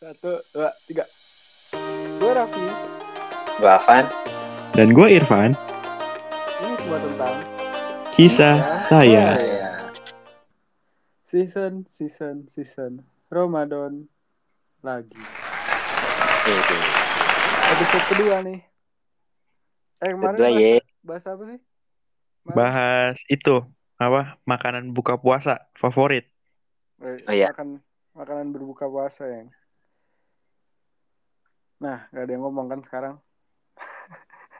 Satu, 0.00 0.40
dua, 0.50 0.72
tiga. 0.86 1.04
Gue 2.16 2.32
Raffi. 2.32 2.64
Gue 3.54 3.68
Afan. 3.68 4.04
Dan 4.72 4.90
gue 4.90 5.06
Irfan, 5.10 5.52
Ini 6.56 6.74
semua 6.78 6.96
tentang 6.96 7.36
kisah 8.10 8.56
Kisah 8.56 8.86
saya. 8.86 9.26
Saya. 9.36 9.68
season, 11.20 11.84
season, 11.84 12.36
season 12.46 12.92
Ramadan 13.28 14.08
lagi. 14.80 15.20
Episode 17.68 18.04
kedua 18.08 18.36
nih. 18.40 18.60
Eh 20.00 20.10
kemarin 20.10 20.32
Kedua, 20.32 20.48
bahas, 20.48 20.58
ye. 20.58 20.74
bahas 21.02 21.24
apa 21.26 21.42
sih? 21.44 21.58
Kemarin- 22.40 22.56
Bahas 22.56 23.16
itu 23.28 23.54
apa 23.94 24.20
makanan 24.42 24.90
buka 24.90 25.14
puasa 25.14 25.68
favorit. 25.74 26.24
Eh, 26.98 27.20
Oh, 27.20 27.32
iya. 27.32 27.52
Makan 27.52 27.84
makanan 28.12 28.46
berbuka 28.50 28.86
puasa 28.86 29.28
yang. 29.28 29.52
Nah, 31.80 32.06
gak 32.12 32.22
ada 32.28 32.32
yang 32.32 32.44
ngomong 32.44 32.66
kan 32.68 32.80
sekarang. 32.84 33.14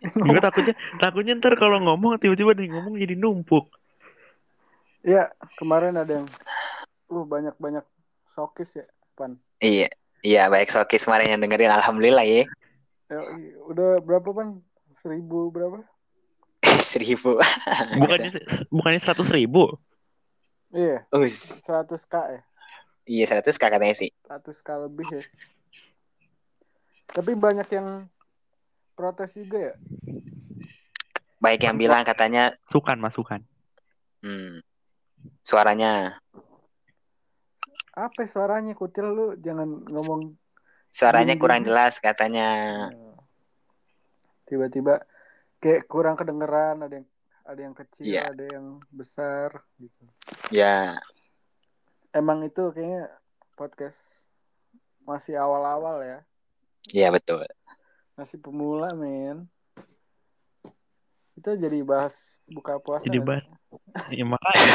Gue 0.01 0.41
takutnya 0.49 0.75
takutnya 0.97 1.37
ntar 1.37 1.55
kalau 1.61 1.77
ngomong 1.85 2.17
tiba-tiba 2.17 2.57
ada 2.57 2.65
yang 2.65 2.81
ngomong 2.81 2.97
jadi 2.97 3.15
numpuk. 3.15 3.69
Iya, 5.05 5.29
kemarin 5.61 6.01
ada 6.01 6.25
yang 6.25 6.27
uh 7.13 7.25
banyak-banyak 7.25 7.85
sokis 8.25 8.81
ya, 8.81 8.87
Pan. 9.17 9.37
Iya. 9.61 9.93
Iya, 10.21 10.53
baik 10.53 10.69
Sokis 10.69 11.09
kemarin 11.09 11.33
yang 11.33 11.41
dengerin. 11.41 11.73
Alhamdulillah 11.73 12.25
ya. 12.29 12.45
Ya, 13.09 13.21
udah 13.65 14.05
berapa 14.05 14.29
pan? 14.37 14.61
Seribu 15.01 15.49
berapa? 15.49 15.81
Seribu. 16.93 17.41
Bukannya 18.01 18.31
bukannya 18.69 19.01
seratus 19.01 19.29
ribu. 19.33 19.81
Iya, 20.71 21.03
Us. 21.11 21.65
100 21.67 21.99
k 22.07 22.15
ya, 22.31 22.41
Iya, 23.09 23.25
100 23.43 23.59
katanya 23.59 23.97
sih. 23.97 24.13
100 24.29 24.61
k 24.63 24.69
lebih 24.87 25.07
ya. 25.09 25.23
Tapi 27.11 27.33
banyak 27.35 27.69
yang 27.69 28.07
protes 28.95 29.35
juga 29.35 29.73
ya. 29.73 29.75
Baik 31.41 31.65
yang 31.65 31.77
bilang 31.77 32.05
katanya 32.05 32.53
Masukan 32.69 32.99
masukan. 33.01 33.41
hmm, 34.21 34.61
suaranya 35.41 36.21
Apa 37.91 38.23
suaranya 38.25 38.77
kutil 38.77 39.09
lu? 39.09 39.27
Jangan 39.37 39.67
ngomong 39.89 40.37
suaranya 40.93 41.35
Gini, 41.35 41.43
kurang 41.43 41.61
gini. 41.65 41.69
jelas 41.73 41.99
katanya. 41.99 42.49
eh, 42.93 43.17
tiba-tiba 44.47 45.03
kayak 45.59 45.89
kurang 45.89 46.15
kedengeran. 46.15 46.87
Ada 46.87 46.95
yang 47.03 47.09
ada 47.43 47.61
yang 47.61 47.75
kecil, 47.75 48.07
Iya. 48.07 48.23
ada 48.31 48.45
yang 48.47 48.67
besar 48.93 49.65
gitu. 49.81 50.07
Ya, 50.55 50.95
Emang 52.11 52.43
itu 52.43 52.71
kayaknya 52.71 53.07
podcast 53.55 54.27
masih 55.03 55.35
awal-awal 55.35 56.03
ya. 56.03 56.19
Iya 56.97 57.09
betul. 57.11 57.47
Masih 58.15 58.37
pemula, 58.37 58.93
men. 58.93 59.49
Kita 61.35 61.57
jadi 61.57 61.81
bahas 61.81 62.37
buka 62.45 62.77
puasa. 62.83 63.09
Jadi 63.09 63.21
bahas. 63.23 63.45
sih? 63.45 63.59
Ya, 64.19 64.27
makanya 64.27 64.67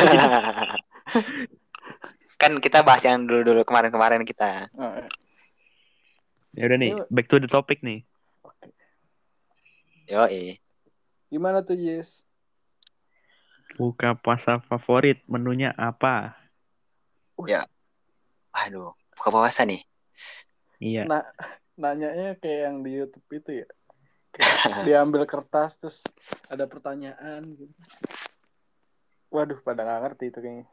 kan 2.42 2.58
kita 2.64 2.80
bahas 2.82 3.04
yang 3.04 3.28
dulu-dulu 3.28 3.68
kemarin-kemarin 3.68 4.24
kita. 4.24 4.72
Oh, 4.80 4.96
iya. 4.96 5.08
ya 6.56 6.64
udah 6.72 6.78
nih 6.80 6.92
back 7.12 7.28
to 7.28 7.38
the 7.38 7.52
topic 7.52 7.84
nih. 7.84 8.08
Oke. 8.42 8.72
Yo, 10.08 10.24
eh. 10.32 10.58
Gimana 11.28 11.60
tuh, 11.62 11.76
Yes? 11.76 12.24
Buka 13.76 14.16
puasa 14.16 14.64
favorit 14.64 15.20
menunya 15.28 15.76
apa? 15.76 16.40
Aduh, 18.56 18.96
buka 19.20 19.30
puasa 19.30 19.68
nih. 19.68 19.84
Iya. 20.80 21.04
Nah, 21.04 21.24
nanyanya 21.76 22.40
kayak 22.40 22.60
yang 22.72 22.78
di 22.84 22.92
YouTube 22.96 23.28
itu 23.36 23.52
ya. 23.64 23.68
Kayak 24.32 24.56
diambil 24.88 25.24
kertas 25.28 25.80
terus 25.80 26.00
ada 26.48 26.68
pertanyaan 26.68 27.44
gitu. 27.56 27.76
Waduh, 29.32 29.60
pada 29.64 29.84
nggak 29.84 30.02
ngerti 30.08 30.26
itu 30.32 30.40
kayaknya. 30.40 30.66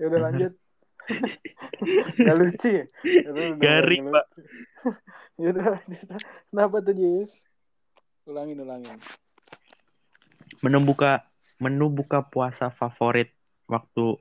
Ya 0.00 0.04
udah 0.08 0.20
lanjut. 0.30 0.52
Gak 2.16 2.36
lucu 2.40 2.68
ya? 2.80 2.84
Ya 3.04 3.30
Garing, 3.60 4.08
ngelucu. 4.08 4.40
ya 5.42 5.46
udah 5.52 5.66
lanjut. 5.76 6.06
Kenapa 6.48 6.76
tuh, 6.80 6.94
Jis? 6.96 7.44
Ulangin, 8.24 8.56
ulangin. 8.64 8.96
Menu 10.64 10.80
buka 10.80 11.28
menu 11.60 11.92
buka 11.92 12.24
puasa 12.24 12.72
favorit 12.72 13.36
waktu 13.68 14.16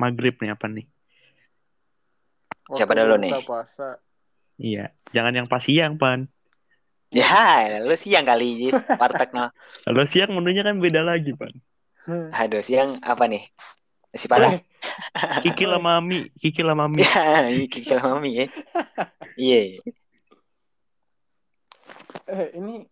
maghrib 0.00 0.40
nih 0.40 0.56
apa 0.56 0.66
nih? 0.72 0.86
Siapa 2.72 2.96
Waktu 2.96 3.02
dulu 3.04 3.14
buka 3.20 3.20
nih? 3.20 3.44
puasa. 3.44 3.88
Iya, 4.60 4.92
jangan 5.16 5.32
yang 5.32 5.48
pas 5.48 5.64
siang, 5.64 5.96
Pan. 5.96 6.28
Ya, 7.10 7.80
lu 7.80 7.96
siang 7.96 8.28
kali, 8.28 8.68
Jis. 8.68 8.76
Warteg 9.00 9.32
no. 9.32 9.48
Kalau 9.88 10.04
siang 10.04 10.36
menunya 10.36 10.60
kan 10.62 10.76
beda 10.78 11.00
lagi, 11.00 11.32
Pan. 11.32 11.56
Aduh, 12.36 12.60
siang 12.60 13.00
apa 13.00 13.24
nih? 13.24 13.48
Nasi 14.12 14.26
padang. 14.28 14.60
Kiki 15.46 15.64
sama 15.64 16.02
mie, 16.02 16.28
Kiki 16.36 16.60
sama 16.60 16.90
mie. 16.90 17.00
Ya, 17.06 17.66
kikil 17.70 17.98
mami 18.02 18.30
ya. 18.42 18.46
Iya. 19.38 19.80
Eh, 22.30 22.48
ini 22.58 22.84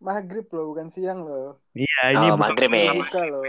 maghrib 0.00 0.48
loh, 0.50 0.72
bukan 0.72 0.88
siang 0.88 1.22
loh. 1.22 1.60
Iya, 1.76 2.16
ini 2.16 2.26
Oh, 2.32 2.40
maghrib 2.40 2.72
ya. 2.72 2.96
Buka 2.96 3.22
loh. 3.28 3.44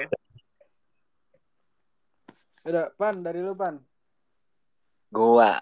Udah, 2.64 2.92
Pan, 2.96 3.24
dari 3.24 3.40
lu, 3.40 3.56
Pan. 3.56 3.80
Gua 5.12 5.60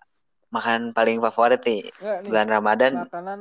makan 0.51 0.91
paling 0.91 1.17
favorit 1.23 1.63
nih 1.63 1.88
Enggak, 1.97 2.17
nih. 2.22 2.28
bulan 2.29 2.47
Ramadan. 2.51 2.94
makanan 3.07 3.39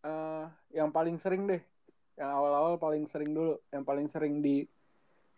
eh 0.00 0.44
yang 0.76 0.88
paling 0.92 1.16
sering 1.20 1.48
deh 1.48 1.60
yang 2.20 2.30
awal-awal 2.32 2.76
paling 2.76 3.04
sering 3.08 3.32
dulu 3.32 3.56
yang 3.72 3.84
paling 3.84 4.06
sering 4.08 4.44
di 4.44 4.68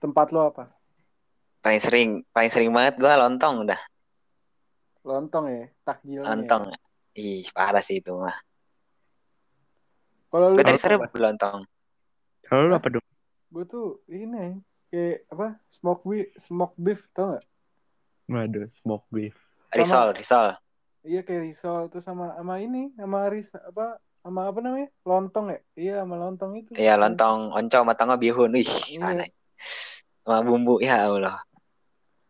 tempat 0.02 0.34
lo 0.34 0.50
apa 0.50 0.66
Paling 1.62 1.78
sering, 1.78 2.10
paling 2.34 2.50
sering 2.50 2.70
banget 2.74 2.98
gua 2.98 3.14
lontong 3.14 3.62
udah. 3.62 3.78
lontong 5.06 5.46
ya 5.46 5.64
takjilnya 5.86 6.26
ya. 6.26 6.30
Lontong. 6.34 6.64
Ih, 7.14 7.46
parah 7.54 7.82
sih 7.82 8.02
itu 8.02 8.10
mah. 8.14 8.34
kalau 10.26 10.50
lu 10.50 10.58
tadi 10.58 10.74
sore 10.80 10.98
lontong. 10.98 11.62
Kalau 12.42 12.66
lu 12.66 12.74
apa 12.74 12.88
dong? 12.90 13.04
gue 13.52 13.64
tuh 13.68 14.00
ini 14.08 14.58
kayak 14.90 15.28
apa 15.28 15.60
smoke 15.68 16.02
beef 16.08 16.32
smoke 16.40 16.74
beef 16.80 17.04
tau 17.14 17.36
nggak 17.36 17.44
Waduh, 18.26 18.66
smoke 18.80 19.06
beef. 19.12 19.36
Sama- 19.70 19.78
Risol, 19.78 20.08
risol. 20.16 20.48
Iya 21.02 21.20
kayak 21.26 21.42
risol 21.50 21.90
terus 21.90 22.04
sama 22.06 22.34
sama 22.38 22.54
ini 22.58 22.94
sama 22.94 23.26
ris 23.28 23.50
apa 23.54 23.98
sama 24.22 24.40
apa 24.46 24.58
namanya 24.62 24.88
lontong 25.02 25.46
ya 25.50 25.58
iya 25.74 25.92
sama 26.06 26.14
lontong 26.14 26.52
itu 26.62 26.70
Iya, 26.78 26.94
lontong 26.94 27.50
oncom 27.50 27.86
atau 27.90 28.02
nggak 28.06 28.22
bihun. 28.22 28.50
Ih, 28.54 28.70
Iya. 28.86 29.02
aneh. 29.02 29.30
Sama 30.22 30.38
bumbu 30.46 30.78
ya 30.78 31.10
Allah. 31.10 31.42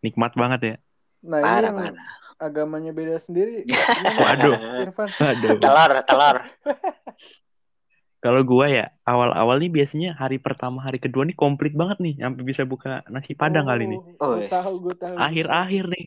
Nikmat 0.01 0.33
banget 0.33 0.61
ya. 0.65 0.75
nah 1.23 1.39
ini 1.39 1.47
Parah, 1.47 1.71
yang 1.71 1.79
parah. 1.79 2.07
agamanya 2.43 2.91
beda 2.91 3.15
sendiri 3.21 3.63
Waduh. 4.25 4.57
Irfan 4.83 5.07
Waduh. 5.21 5.61
telur, 5.63 5.91
telur. 6.03 6.37
Kalau 8.23 8.41
gua 8.47 8.71
ya 8.71 8.87
awal-awal 9.03 9.59
nih 9.59 9.83
biasanya 9.83 10.15
hari 10.15 10.39
pertama, 10.39 10.79
hari 10.79 11.03
kedua 11.03 11.27
nih 11.27 11.35
komplit 11.35 11.75
banget 11.75 11.99
nih, 11.99 12.15
sampai 12.23 12.43
bisa 12.47 12.63
buka 12.63 13.03
nasi 13.11 13.35
padang 13.35 13.67
kali 13.67 13.83
ini. 13.91 13.99
oh, 13.99 14.15
Oh, 14.23 14.35
yes. 14.39 14.47
tahu 14.47 14.73
gue 14.87 14.95
tahu 14.95 15.15
Akhir-akhir 15.19 15.85
nih, 15.91 16.05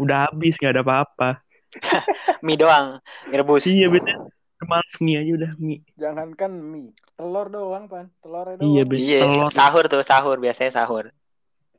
udah 0.00 0.32
habis 0.32 0.56
nggak 0.56 0.72
ada 0.72 0.82
apa-apa. 0.82 1.30
Mie 2.44 2.56
doang, 2.56 2.98
mie 3.28 3.36
rebus. 3.36 3.64
Iya 3.64 3.88
bener. 3.88 4.16
Males 4.58 4.94
mie 4.98 5.16
aja 5.16 5.32
udah 5.38 5.50
mie. 5.56 5.80
Jangankan 5.94 6.50
mie, 6.50 6.90
telur 7.14 7.46
doang, 7.46 7.86
Pan. 7.86 8.10
Doang. 8.20 8.58
Iya, 8.58 8.82
bener. 8.82 9.00
Iya, 9.00 9.18
Telur. 9.22 9.50
sahur 9.52 9.84
tuh, 9.86 10.02
sahur 10.02 10.36
biasanya 10.36 10.72
sahur. 10.74 11.12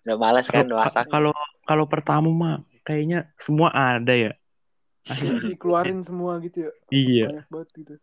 Udah 0.04 0.16
males 0.16 0.48
kan 0.48 0.64
masak. 0.66 1.06
kalau 1.08 1.36
kalau 1.64 1.86
pertama 1.86 2.30
mah 2.30 2.56
kayaknya 2.82 3.28
semua 3.38 3.70
ada 3.70 4.16
ya. 4.16 4.32
Dikeluarin 5.52 6.02
semua 6.02 6.40
gitu 6.40 6.70
ya. 6.70 6.72
Iya. 6.90 7.26
Banyak 7.30 7.48
banget 7.50 7.70
gitu. 7.76 7.94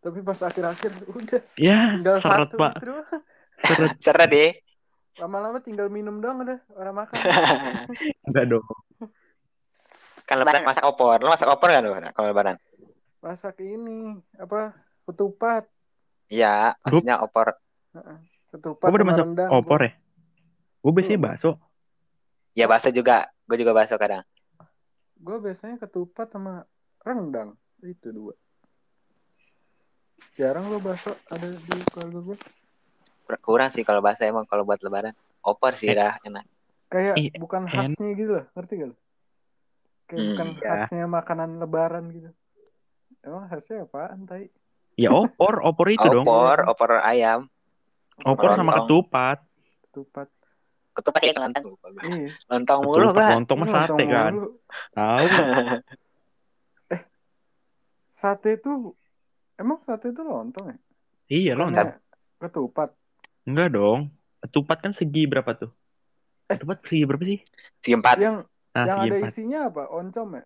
Tapi 0.00 0.18
pas 0.20 0.40
akhir-akhir 0.40 0.90
udah 1.06 1.40
Ya, 1.56 1.92
tinggal 1.94 2.16
seret 2.18 2.48
satu 2.48 2.56
pak. 2.56 2.72
gitu 2.74 2.84
doang. 2.88 3.08
Seret 3.60 3.92
Seret 4.04 4.28
deh. 4.28 4.50
Lama-lama 5.16 5.60
tinggal 5.60 5.88
minum 5.88 6.20
doang 6.20 6.40
udah 6.40 6.58
orang 6.72 6.94
makan. 6.98 7.16
enggak 8.24 8.44
dong. 8.48 8.64
Kan 10.30 10.38
lebaran 10.38 10.62
masak 10.62 10.86
opor. 10.86 11.18
Lo 11.18 11.26
masak 11.28 11.50
opor 11.50 11.68
kan 11.68 11.82
lo 11.82 11.90
kalau 12.14 12.30
lebaran? 12.30 12.54
Masak 13.18 13.58
ini 13.58 14.14
apa? 14.38 14.78
Ketupat. 15.02 15.66
Iya, 16.30 16.78
maksudnya 16.80 17.18
opor. 17.18 17.58
Ketupat 18.48 18.86
Gue 18.86 18.94
udah 18.94 19.02
sama 19.02 19.12
masuk 19.12 19.26
rendang. 19.26 19.50
opor 19.50 19.78
ya? 19.82 19.92
Gue 20.80 20.92
biasanya 20.94 21.18
Belum. 21.18 21.30
bakso. 21.34 21.50
Ya 22.54 22.64
bakso 22.64 22.88
juga. 22.90 23.26
Gue 23.44 23.58
juga 23.58 23.74
bakso 23.74 23.98
kadang. 23.98 24.22
Gue 25.18 25.36
biasanya 25.36 25.76
ketupat 25.76 26.30
sama 26.30 26.62
rendang. 27.02 27.58
Itu 27.80 28.14
dua. 28.14 28.34
Jarang 30.38 30.66
lo 30.66 30.78
bakso 30.78 31.12
ada 31.26 31.44
di 31.44 31.58
keluarga 31.90 32.20
gue. 32.24 32.36
Kurang 33.40 33.70
sih 33.70 33.82
kalau 33.82 34.00
bakso 34.00 34.22
emang 34.24 34.46
kalau 34.46 34.62
buat 34.62 34.78
lebaran. 34.78 35.12
Opor 35.40 35.74
sih 35.74 35.90
Eh. 35.90 35.96
dah 35.96 36.14
enak. 36.22 36.44
Kayak 36.86 37.14
Ih, 37.16 37.30
bukan 37.36 37.64
en- 37.64 37.70
khasnya 37.70 38.08
gitu 38.12 38.30
loh. 38.34 38.44
Ngerti 38.52 38.72
gak 38.76 38.88
lo? 38.90 38.96
Kayak 40.10 40.18
Hmm, 40.18 40.30
bukan 40.34 40.48
iya. 40.50 40.58
khasnya 40.74 41.06
makanan 41.06 41.50
lebaran 41.56 42.04
gitu. 42.10 42.30
Emang 43.22 43.46
khasnya 43.46 43.86
apaan, 43.86 44.26
Tai? 44.26 44.50
Ya 44.98 45.14
opor, 45.14 45.62
opor 45.62 45.86
itu 45.86 46.02
dong. 46.02 46.26
opor, 46.26 46.58
Iya 46.58 46.66
opor 46.66 46.90
ayam, 47.00 47.46
Opor 48.20 48.52
sama 48.52 48.82
ketupat. 48.82 49.38
Ketupat. 49.86 50.28
ketupat 50.90 51.22
ya 51.22 51.32
lontong. 51.32 51.64
Iya. 52.02 52.28
Lontong 52.50 52.80
mulu, 52.82 53.08
Pak. 53.14 53.28
lontong 53.32 53.58
sama 53.62 53.86
Lontong 53.86 53.96
sate 53.96 54.04
kan. 54.10 54.32
Tahu. 54.92 55.24
Sate 58.10 58.58
itu 58.58 58.92
emang 59.56 59.78
sate 59.80 60.10
itu 60.10 60.20
lontong 60.20 60.74
ya? 60.74 60.78
Iya 61.30 61.52
lontong. 61.54 61.94
Bukannya 61.94 62.42
Ketupat. 62.42 62.90
Enggak 63.46 63.68
dong. 63.72 64.00
Ketupat 64.40 64.78
kan 64.82 64.92
segi 64.92 65.24
berapa 65.24 65.52
tuh? 65.54 65.70
Eh. 66.48 66.58
Ketupat 66.58 66.82
segi 66.84 67.04
berapa 67.06 67.24
sih? 67.24 67.38
Segi 67.80 67.94
empat. 67.94 68.16
Yang 68.18 68.36
Nah, 68.70 68.84
yang 68.86 68.98
segi 69.02 69.08
ada 69.10 69.16
empat. 69.18 69.30
isinya 69.30 69.58
apa? 69.66 69.82
Oncom 69.90 70.28
ya? 70.38 70.44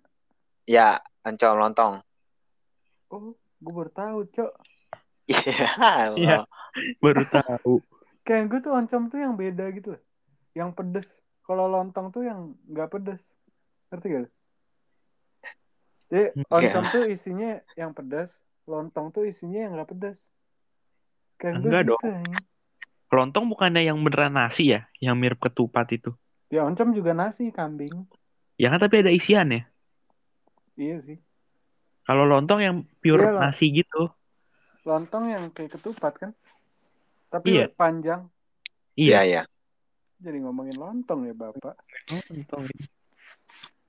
Ya, 0.64 0.88
oncom 1.28 1.54
lontong. 1.60 1.94
Oh, 3.12 3.36
gue 3.36 3.72
baru 3.72 3.90
tahu, 3.92 4.18
Cok. 4.32 4.52
Iya. 5.24 6.12
Iya. 6.20 6.36
loh. 6.44 6.46
Baru 7.00 7.22
tahu. 7.24 7.72
Kayak 8.24 8.44
gue 8.52 8.60
tuh 8.60 8.72
oncom 8.76 9.02
tuh 9.08 9.20
yang 9.20 9.36
beda 9.36 9.72
gitu 9.72 9.96
loh. 9.96 10.02
Yang 10.52 10.70
pedes. 10.76 11.08
Kalau 11.44 11.68
lontong 11.68 12.12
tuh 12.12 12.24
yang 12.24 12.52
nggak 12.68 12.92
pedes. 12.92 13.36
Ngerti 13.88 14.06
gak? 14.08 14.32
Jadi 16.12 16.24
Enggak. 16.36 16.52
oncom 16.52 16.84
tuh 16.92 17.04
isinya 17.08 17.50
yang 17.74 17.90
pedas, 17.96 18.44
lontong 18.68 19.10
tuh 19.10 19.24
isinya 19.24 19.64
yang 19.64 19.72
nggak 19.76 19.90
pedas. 19.96 20.28
Kayak 21.40 21.54
gue 21.60 21.68
Enggak 21.68 21.82
gitu. 21.84 21.90
dong. 21.96 22.00
anjing. 22.04 22.44
Lontong 23.14 23.46
bukannya 23.46 23.82
yang 23.86 23.98
beneran 24.02 24.34
nasi 24.34 24.74
ya? 24.74 24.86
Yang 24.98 25.14
mirip 25.18 25.38
ketupat 25.40 25.86
itu. 25.94 26.12
Ya 26.54 26.62
oncom 26.62 26.94
juga 26.94 27.10
nasi 27.10 27.50
kambing. 27.50 28.06
Ya 28.54 28.70
kan 28.70 28.78
tapi 28.78 29.02
ada 29.02 29.10
isiannya. 29.10 29.66
Iya 30.78 30.96
sih. 31.02 31.18
Kalau 32.06 32.22
lontong 32.22 32.60
yang 32.62 32.76
pure 33.02 33.26
Iya, 33.26 33.34
Lo. 33.34 33.40
nasi 33.42 33.74
gitu. 33.74 34.06
Lontong 34.86 35.34
yang 35.34 35.50
kayak 35.50 35.74
ketupat 35.74 36.14
kan. 36.14 36.30
Tapi 37.26 37.58
Iya. 37.58 37.66
panjang. 37.74 38.30
Iya, 38.94 39.26
Iya. 39.26 39.42
iya. 39.42 39.42
Jadi 40.22 40.46
ngomongin 40.46 40.78
lontong 40.78 41.26
ya 41.26 41.34
Bapak. 41.34 41.74
Lontong. 42.30 42.70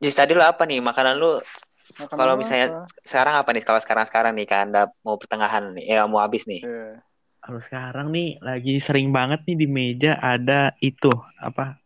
Jis 0.01 0.17
tadi 0.17 0.33
lu 0.33 0.41
apa 0.41 0.65
nih? 0.65 0.81
Makanan 0.81 1.21
lu 1.21 1.37
Makan 1.85 2.17
Kalau 2.17 2.33
apa? 2.33 2.41
misalnya- 2.41 2.89
sekarang 3.05 3.37
apa 3.37 3.53
nih? 3.53 3.61
Kalau 3.61 3.77
sekarang-sekarang 3.77 4.33
nih 4.33 4.49
kan 4.49 4.73
anda 4.73 4.89
mau 5.05 5.21
pertengahan 5.21 5.69
nih, 5.77 5.85
ya 5.85 6.09
mau 6.09 6.17
habis 6.17 6.49
nih. 6.49 6.65
Iya. 6.65 7.05
Kalau 7.45 7.61
sekarang 7.61 8.09
nih 8.09 8.41
lagi 8.41 8.81
sering 8.81 9.13
banget 9.13 9.45
nih 9.45 9.53
di 9.53 9.67
meja 9.69 10.17
ada 10.17 10.73
itu 10.81 11.13
apa? 11.37 11.77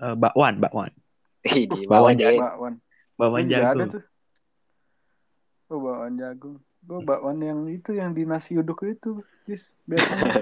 Eh, 0.00 0.14
bakwan, 0.14 0.56
bakwan. 0.56 0.90
Deh. 1.42 1.66
Bakwan. 1.84 2.74
Bakwan 3.14 3.42
Gue 3.42 3.50
juga 3.50 3.56
ada 3.58 3.68
jagung. 3.76 3.90
tuh. 3.90 4.02
Oh, 5.68 5.78
bakwan 5.78 6.12
jagung. 6.16 6.56
Gue 6.80 6.98
bakwan 7.02 7.36
yang 7.38 7.60
itu 7.66 7.90
yang 7.92 8.10
di 8.10 8.24
nasi 8.24 8.56
uduk 8.56 8.80
itu, 8.82 9.20
Jis. 9.44 9.76
Biasanya. 9.84 10.32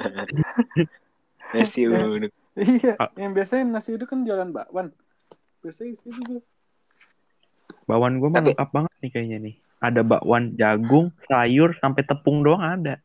Nasi 1.55 1.88
uduk. 1.88 2.31
iya, 2.58 2.93
Ah. 2.96 3.08
yang 3.14 3.32
biasanya 3.32 3.64
nasi 3.69 3.94
uduk 3.94 4.06
kan 4.06 4.22
jualan 4.22 4.50
bakwan. 4.50 4.93
Biasanya 5.58 5.90
itu 5.93 6.10
tuh. 6.14 6.43
Bakwan 7.84 8.20
gue 8.20 8.28
mah 8.28 8.38
Tapi- 8.38 8.52
lengkap 8.52 8.70
banget 8.70 8.94
nih 9.00 9.10
kayaknya 9.10 9.38
nih. 9.43 9.55
Ada 9.78 10.00
bakwan 10.02 10.55
jagung, 10.55 11.10
sayur, 11.25 11.75
sampai 11.78 12.02
tepung 12.02 12.43
doang 12.43 12.60
ada. 12.60 12.99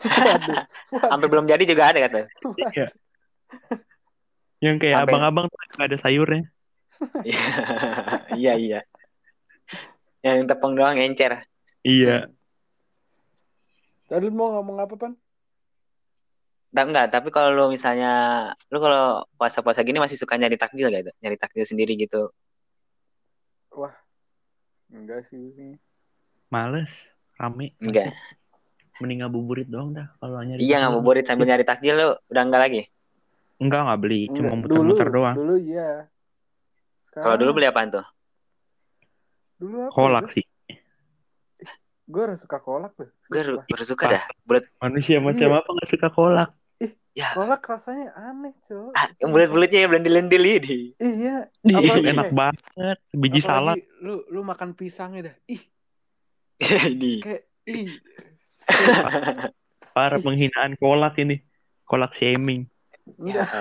Sampai 1.12 1.28
belum 1.28 1.44
jadi 1.44 1.60
juga 1.62 1.92
ada 1.92 1.98
kata. 2.00 2.18
Iya. 2.72 2.86
Yang 4.60 4.76
kayak 4.84 4.96
Sampai- 5.00 5.12
abang-abang 5.16 5.46
tuh 5.48 5.56
nggak 5.56 5.88
ada 5.88 5.98
sayurnya. 5.98 6.44
iya 8.40 8.52
iya. 8.60 8.80
Yang 10.20 10.52
tepung 10.52 10.76
doang 10.76 11.00
encer. 11.00 11.40
Iya. 11.80 12.28
Tadi 14.04 14.28
mau 14.28 14.52
ngomong 14.52 14.76
apa, 14.84 14.94
Pan? 15.00 15.12
Tak 16.70 16.86
enggak, 16.86 17.06
tapi 17.10 17.34
kalau 17.34 17.50
lu 17.50 17.64
misalnya 17.72 18.12
lu 18.70 18.78
kalau 18.78 19.26
puasa-puasa 19.34 19.82
gini 19.82 19.98
masih 19.98 20.14
suka 20.14 20.38
nyari 20.38 20.54
takjil 20.54 20.86
gak? 20.86 21.18
Nyari 21.18 21.36
takjil 21.40 21.66
sendiri 21.66 21.98
gitu. 21.98 22.30
Enggak 24.90 25.22
sih. 25.26 25.38
ini. 25.38 25.78
Males, 26.50 26.90
rame. 27.38 27.74
Enggak. 27.78 28.14
Mending 28.98 29.24
ngabuburit 29.24 29.66
doang 29.70 29.94
dah 29.94 30.10
kalau 30.18 30.42
nyari. 30.42 30.60
Iya 30.60 30.84
ngabuburit 30.84 31.24
sambil 31.24 31.46
nyari 31.48 31.64
takjil 31.64 31.94
lu 31.96 32.08
udah 32.28 32.42
enggak 32.42 32.62
lagi. 32.62 32.82
Enggak, 33.60 33.80
enggak 33.84 34.00
beli. 34.00 34.22
Cuma 34.28 34.50
Enggak. 34.50 34.58
muter-muter 34.58 35.06
dulu, 35.06 35.16
doang. 35.20 35.36
Dulu 35.36 35.54
iya. 35.60 36.08
Sekarang, 37.04 37.24
Kalau 37.26 37.36
dulu 37.38 37.50
beli 37.54 37.66
apaan 37.68 37.90
tuh? 37.90 38.06
dulu 39.60 39.76
apa? 39.84 39.92
Kolak 39.92 40.26
sih. 40.32 40.44
Gue 42.08 42.22
harus 42.26 42.40
suka 42.40 42.58
kolak 42.58 42.96
tuh. 42.96 43.06
Gue 43.28 43.60
baru 43.60 43.84
suka 43.84 44.04
dah. 44.08 44.24
Bulat 44.42 44.64
Manusia 44.80 45.20
macam 45.20 45.46
Iya. 45.46 45.60
apa 45.60 45.68
nggak 45.68 45.88
suka 45.88 46.08
kolak? 46.10 46.50
ya. 47.12 47.28
Kolak 47.36 47.60
rasanya 47.60 48.16
aneh, 48.16 48.56
Cok. 48.64 48.96
Ah, 48.96 49.06
yang 49.20 49.30
bulat-bulatnya 49.30 49.78
ya 49.84 49.88
belendil-lendil 49.92 50.42
ini. 50.42 50.78
Iya. 50.96 51.36
Ih, 51.60 51.74
Apalagi 51.76 52.08
enak 52.08 52.30
banget. 52.32 52.98
Biji 53.12 53.40
salad. 53.44 53.76
Lu 54.00 54.24
lu 54.26 54.40
makan 54.40 54.72
pisangnya 54.72 55.30
dah. 55.30 55.36
Ih, 55.46 55.62
ini. 56.96 57.20
kayak 57.20 57.42
ih. 57.68 57.92
Para 59.94 60.16
Ih. 60.16 60.24
penghinaan 60.24 60.80
kolak 60.80 61.14
ini. 61.20 61.44
Kolak 61.84 62.16
shaming. 62.16 62.64
Ya. 63.16 63.42
Enggak. 63.42 63.48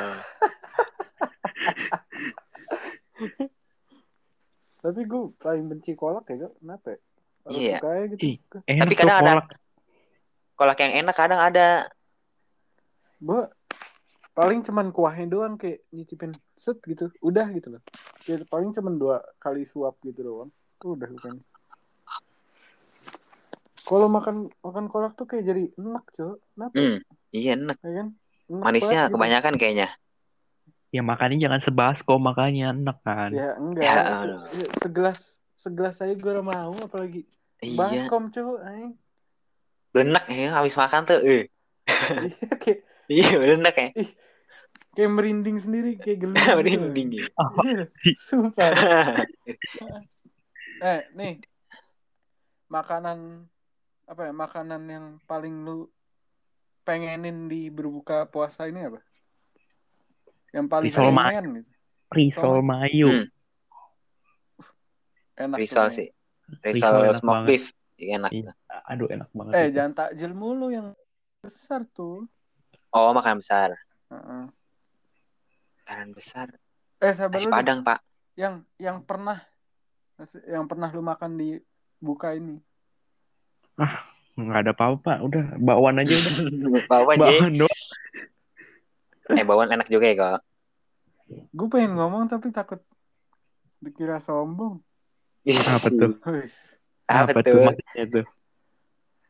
Tapi 4.79 4.99
gue 5.03 5.21
paling 5.35 5.65
benci 5.67 5.91
kolak 5.93 6.25
ya, 6.27 6.35
Kak. 6.39 6.53
Kenapa 6.57 6.85
ya? 6.87 6.97
Harus 7.39 7.59
Iya. 7.59 7.77
suka 7.79 7.89
aja 7.89 8.05
gitu. 8.07 8.23
Ih. 8.23 8.35
Enak 8.65 8.79
Tapi 8.79 8.89
tuh 8.89 8.97
kadang 8.97 9.17
ada- 9.17 9.27
kolak. 9.27 9.47
Kolak 10.55 10.77
yang 10.79 10.93
enak 10.97 11.15
kadang 11.15 11.39
ada. 11.39 11.67
Gue 13.19 13.41
paling 14.31 14.59
cuman 14.63 14.87
kuahnya 14.91 15.25
doang 15.27 15.53
kayak 15.55 15.83
nyicipin 15.91 16.31
set 16.55 16.79
gitu. 16.85 17.11
Udah 17.19 17.47
gitu 17.51 17.67
loh. 17.69 17.81
Kayak 18.23 18.47
paling 18.47 18.69
cuman 18.71 18.93
dua 18.95 19.17
kali 19.37 19.63
suap 19.63 19.99
gitu 20.01 20.19
doang. 20.21 20.49
Udah 20.79 21.09
bukan. 21.11 21.35
Kalau 23.79 24.05
makan 24.05 24.53
makan 24.61 24.85
kolak 24.85 25.17
tuh 25.17 25.25
kayak 25.25 25.43
jadi 25.43 25.63
enak, 25.75 26.05
Cok. 26.13 26.35
Kenapa? 26.53 26.73
Hmm, 26.77 26.97
iya 27.33 27.57
enak. 27.57 27.77
Ya 27.81 27.91
kan? 27.99 28.07
Enak 28.49 28.63
Manisnya 28.65 28.89
banget 28.89 29.05
gitu. 29.05 29.15
kebanyakan 29.15 29.53
kayaknya. 29.55 29.87
Ya 30.89 31.01
makanya 31.01 31.37
jangan 31.39 31.61
sebasko 31.61 32.13
makanya 32.17 32.73
enak 32.73 32.97
kan. 33.01 33.29
Ya 33.29 33.53
enggak. 33.55 33.83
Ya, 33.85 33.93
Se- 34.17 34.41
se- 34.57 34.71
segelas 34.79 35.19
segelas 35.53 35.95
aja 35.99 36.13
gue 36.13 36.31
udah 36.31 36.41
mau 36.41 36.73
apalagi 36.75 37.29
Iya. 37.59 37.77
baskom 37.77 38.31
cuy. 38.31 38.97
Benek 39.91 40.25
ya 40.27 40.49
habis 40.51 40.73
makan 40.73 41.01
tuh. 41.05 41.19
Eh. 41.21 41.45
Iya, 41.85 42.49
kayak 42.57 42.79
Iya 43.09 43.29
benek 43.37 43.75
ya. 43.75 43.89
kayak 44.89 45.11
merinding 45.11 45.57
sendiri 45.57 45.91
kayak 45.95 46.17
geli 46.25 46.33
gitu. 46.33 46.57
Merinding 46.57 47.09
ya. 47.13 47.25
Iya, 47.61 47.83
sumpah 48.27 48.69
eh 50.79 50.99
nih 51.11 51.43
makanan 52.67 53.45
apa 54.05 54.21
ya 54.23 54.33
makanan 54.33 54.81
yang 54.87 55.05
paling 55.27 55.67
lu 55.67 55.85
pengenin 56.89 57.45
di 57.45 57.69
berbuka 57.69 58.25
puasa 58.25 58.65
ini 58.65 58.81
apa 58.81 58.97
yang 60.49 60.65
paling 60.65 60.89
Risol 60.89 61.13
ma- 61.13 61.29
pengen 61.29 61.61
gitu 61.61 61.69
Risol 62.09 62.65
mayo. 62.65 63.09
Hmm. 63.13 63.25
enak 65.37 65.57
Risol 65.61 65.87
sih. 65.93 66.09
Risol 66.65 67.05
Risol 67.05 67.13
smoke 67.13 67.45
beef. 67.45 67.69
Iya, 67.93 68.17
Enak. 68.17 68.31
Iya. 68.33 68.51
Aduh 68.89 69.05
enak 69.05 69.29
banget. 69.29 69.53
eh 69.53 69.65
itu. 69.67 69.75
jangan 69.77 69.93
takjil 69.93 70.31
mulu 70.33 70.73
yang 70.73 70.97
besar 71.39 71.85
tuh 71.85 72.25
Oh 72.89 73.13
makan 73.13 73.37
besar. 73.37 73.77
Heeh. 74.09 74.43
Makanan 75.85 76.09
besar. 76.11 76.47
eh 76.97 77.13
sabar 77.13 77.37
Nasi 77.37 77.45
padang 77.47 77.85
pak. 77.85 78.01
yang 78.33 78.65
yang 78.81 79.05
pernah 79.05 79.37
yang 80.49 80.65
pernah 80.65 80.89
lu 80.89 80.99
makan 80.99 81.37
di 81.37 81.61
buka 82.01 82.33
ini 82.33 82.57
Nggak 84.39 84.59
ada 84.63 84.71
apa-apa. 84.71 85.13
Udah 85.27 85.43
bakwan 85.59 85.99
aja 85.99 86.15
udah. 86.15 86.35
Bawang 86.91 87.17
ya. 87.19 87.23
Bakwan 87.27 87.53
doang. 87.59 87.83
Eh 89.29 89.45
bawang 89.45 89.69
enak 89.69 89.87
juga 89.91 90.05
ya 90.09 90.15
kok. 90.17 90.41
gue 91.29 91.67
pengen 91.69 91.93
ngomong 91.93 92.25
tapi 92.25 92.49
takut 92.49 92.81
dikira 93.77 94.17
sombong 94.17 94.81
Apa 95.45 95.87
tuh? 95.93 96.17
Apa, 97.05 97.29
Apa 97.29 97.39
tuh? 97.45 97.53
tuh 97.53 97.61
maksudnya 97.69 98.05
tuh? 98.09 98.25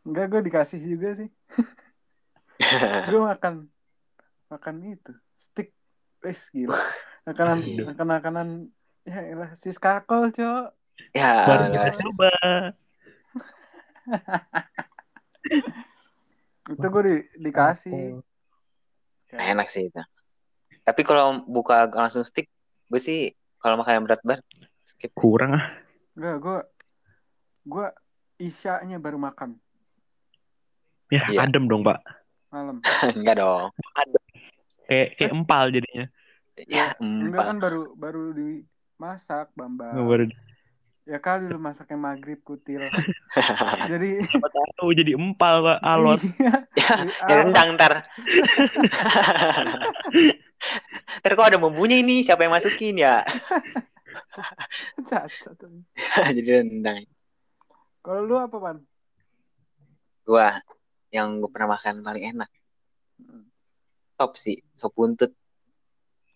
Enggak, 0.08 0.26
gue 0.32 0.42
dikasih 0.48 0.80
juga 0.80 1.12
sih. 1.20 1.28
gue 3.12 3.20
makan 3.20 3.68
makan 4.48 4.76
itu 4.96 5.12
stick 5.36 5.76
wes 6.24 6.48
gila. 6.56 6.80
Makanan 7.28 7.58
makanan 7.84 8.16
makanan 8.16 8.48
ya 9.04 9.20
elah 9.28 9.52
sis 9.60 9.76
kakol, 9.76 10.32
Cok. 10.32 10.72
ya. 11.12 11.44
Baru 11.44 11.64
kita 11.68 11.92
coba. 12.00 12.32
Itu 16.70 16.86
gue 16.86 17.04
di, 17.04 17.16
dikasih. 17.40 18.22
Nah, 19.34 19.46
enak 19.46 19.68
sih 19.70 19.90
itu. 19.90 20.02
Tapi 20.82 21.02
kalau 21.02 21.42
buka 21.46 21.90
langsung 21.90 22.22
stick, 22.22 22.50
gue 22.88 23.02
sih 23.02 23.34
kalau 23.58 23.78
makan 23.78 24.02
yang 24.02 24.06
berat-berat 24.06 24.42
skip. 24.82 25.14
Kurang 25.14 25.58
ah. 25.58 25.66
Enggak, 26.14 26.36
gue 26.42 26.58
gue 27.66 27.88
isyanya 28.40 28.98
baru 28.98 29.20
makan 29.20 29.60
Ya, 31.10 31.26
Iya. 31.26 31.50
adem 31.50 31.66
dong, 31.66 31.82
Pak. 31.82 32.06
malam. 32.50 32.82
Enggak 33.18 33.42
dong. 33.42 33.74
Kayak 34.86 35.08
kayak 35.18 35.32
empal 35.34 35.66
jadinya. 35.74 36.06
Ya, 36.70 36.94
Enggak 37.02 37.34
empat. 37.34 37.50
kan 37.50 37.58
baru 37.58 37.82
baru 37.98 38.24
dimasak, 38.34 39.50
Bambang. 39.58 40.06
Baru 40.06 40.30
Ya 41.10 41.18
kali 41.18 41.50
lu 41.50 41.58
masaknya 41.58 41.98
maghrib 41.98 42.38
kutil. 42.46 42.86
Jadi 43.92 44.22
tahu 44.78 44.94
jadi 44.94 45.18
empal, 45.18 45.66
Pak. 45.66 45.78
Alot. 45.98 46.22
Iya. 46.38 46.54
Ya, 47.26 47.34
rendang 47.42 47.74
ntar. 47.74 48.06
ntar 51.20 51.32
kok 51.34 51.50
ada 51.50 51.58
bumbunya 51.58 51.98
ini, 51.98 52.22
siapa 52.22 52.46
yang 52.46 52.54
masukin 52.54 53.02
ya? 53.02 53.26
Cacat. 55.02 55.58
Jadi 56.30 56.46
rendang. 56.46 57.10
Kalau 58.06 58.22
lu 58.30 58.38
apa, 58.38 58.56
Pan? 58.62 58.78
Gua 60.30 60.54
yang 61.10 61.42
gue 61.42 61.50
pernah 61.50 61.74
makan 61.74 62.06
paling 62.06 62.38
enak. 62.38 62.50
Top 64.14 64.38
sih, 64.38 64.62
sop 64.78 64.94
buntut. 64.94 65.34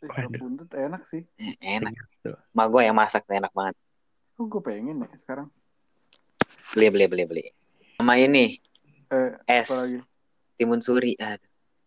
Eh, 0.01 0.09
sop 0.09 0.33
buntut 0.33 0.69
enak 0.73 1.05
sih. 1.05 1.21
Eh, 1.37 1.53
Enak. 1.61 1.93
Tuh. 2.25 2.33
Ma 2.57 2.65
gue 2.65 2.81
yang 2.81 2.97
masak 2.97 3.29
enak 3.29 3.53
banget. 3.53 3.77
Oh, 4.43 4.51
gue 4.51 4.59
pengen 4.59 4.99
ya 4.99 5.07
sekarang. 5.15 5.47
Beli, 6.75 6.91
beli, 6.91 7.07
beli, 7.07 7.23
beli. 7.23 7.43
Sama 7.95 8.19
ini, 8.19 8.59
Eh, 9.07 9.31
es 9.47 9.71
timun 10.59 10.83
suri. 10.83 11.15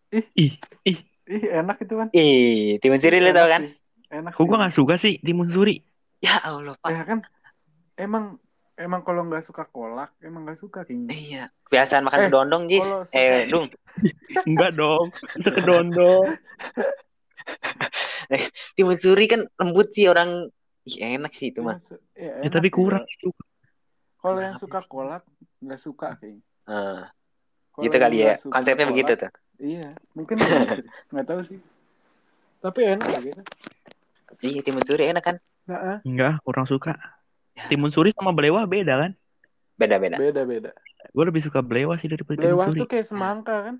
Ih, 0.09 0.25
ih. 0.81 0.97
Ih, 1.29 1.43
enak 1.53 1.77
itu, 1.85 1.93
Pan. 1.93 2.09
Ih, 2.17 2.81
timun 2.81 2.97
suri 2.97 3.21
lu 3.21 3.29
Enak 3.29 3.37
tau 3.37 3.45
kan? 3.45 3.61
sih. 3.61 3.77
Enak 4.09 4.33
Kok 4.33 4.41
gue 4.41 4.57
gak 4.57 4.73
suka 4.73 4.97
sih 4.97 5.21
timun 5.21 5.53
suri? 5.53 5.85
Ya 6.17 6.41
Allah, 6.41 6.73
Pak. 6.81 6.89
Ya 6.89 7.05
kan 7.05 7.21
emang 7.93 8.41
emang 8.73 9.05
kalau 9.05 9.21
nggak 9.29 9.45
suka 9.45 9.69
kolak 9.69 10.17
emang 10.25 10.49
nggak 10.49 10.57
suka 10.57 10.81
kayaknya. 10.81 11.13
Iya, 11.13 11.43
kebiasaan 11.69 12.09
makan 12.09 12.17
Eh, 12.17 12.25
kedondong, 12.25 12.63
Jis. 12.65 12.81
suka- 12.81 13.13
Eh, 13.13 13.45
Dung. 13.53 13.69
Enggak 14.49 14.73
dong. 14.73 15.13
Bisa 15.37 15.53
kedondong. 15.53 16.33
Timun 18.73 18.97
suri 18.97 19.29
kan 19.29 19.45
lembut 19.61 19.93
sih 19.93 20.09
orang. 20.09 20.49
Ih, 20.87 20.95
enak 21.19 21.31
sih 21.35 21.51
itu 21.51 21.59
mah. 21.59 21.75
Ya, 21.75 21.99
Ya, 22.15 22.31
enak 22.47 22.53
tapi 22.55 22.67
juga. 22.71 22.77
kurang. 22.79 23.03
juga. 23.19 23.43
Kalau 24.17 24.39
yang 24.39 24.55
suka 24.55 24.79
kolak 24.87 25.23
nggak 25.59 25.81
suka 25.83 26.15
kayaknya. 26.15 26.43
Kalau 27.75 27.83
gitu 27.83 27.97
kali 27.99 28.15
ya. 28.23 28.33
nggak 28.39 28.49
Konsepnya 28.49 28.85
kolak, 28.87 28.91
begitu 28.95 29.11
tuh. 29.19 29.31
Iya, 29.57 29.87
mungkin 30.15 30.35
nggak 31.11 31.25
tahu 31.27 31.41
sih. 31.43 31.59
Tapi 32.63 32.79
enak 32.87 33.07
gitu. 33.21 33.41
Iya, 34.43 34.59
timun 34.63 34.83
suri 34.83 35.07
enak 35.11 35.23
kan? 35.23 35.35
Nah, 35.67 35.79
ah, 35.79 35.97
Enggak, 36.07 36.39
kurang 36.43 36.67
suka. 36.67 36.95
Ya. 37.55 37.67
Timun 37.67 37.91
suri 37.91 38.15
sama 38.15 38.31
belewah 38.31 38.63
beda 38.63 38.95
kan? 39.07 39.11
Beda-beda. 39.77 40.17
beda 40.17 40.41
beda. 40.47 40.71
Gue 41.13 41.23
lebih 41.27 41.43
suka 41.45 41.61
belewah 41.61 41.99
sih 42.01 42.09
daripada 42.09 42.35
timun 42.39 42.43
Belewah 42.43 42.67
suri. 42.71 42.79
tuh 42.81 42.87
kayak 42.89 43.05
semangka 43.07 43.55
kan? 43.71 43.75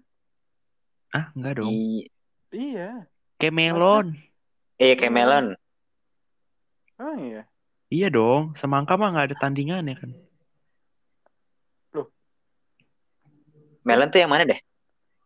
Ah, 1.16 1.26
enggak 1.34 1.64
dong. 1.64 1.72
Iya. 1.72 2.06
Iya. 2.52 2.90
Kayak 3.38 3.56
melon. 3.56 4.08
Eh, 4.78 4.94
kayak 4.98 5.14
melon. 5.14 5.46
Oh 6.98 7.14
iya. 7.16 7.46
Iya 7.88 8.08
dong, 8.10 8.58
semangka 8.58 8.98
mah 8.98 9.14
nggak 9.14 9.28
ada 9.32 9.38
tandingannya 9.38 9.96
kan. 9.96 10.12
Melon 13.88 14.10
tuh 14.12 14.20
yang 14.20 14.32
mana 14.32 14.44
deh? 14.44 14.60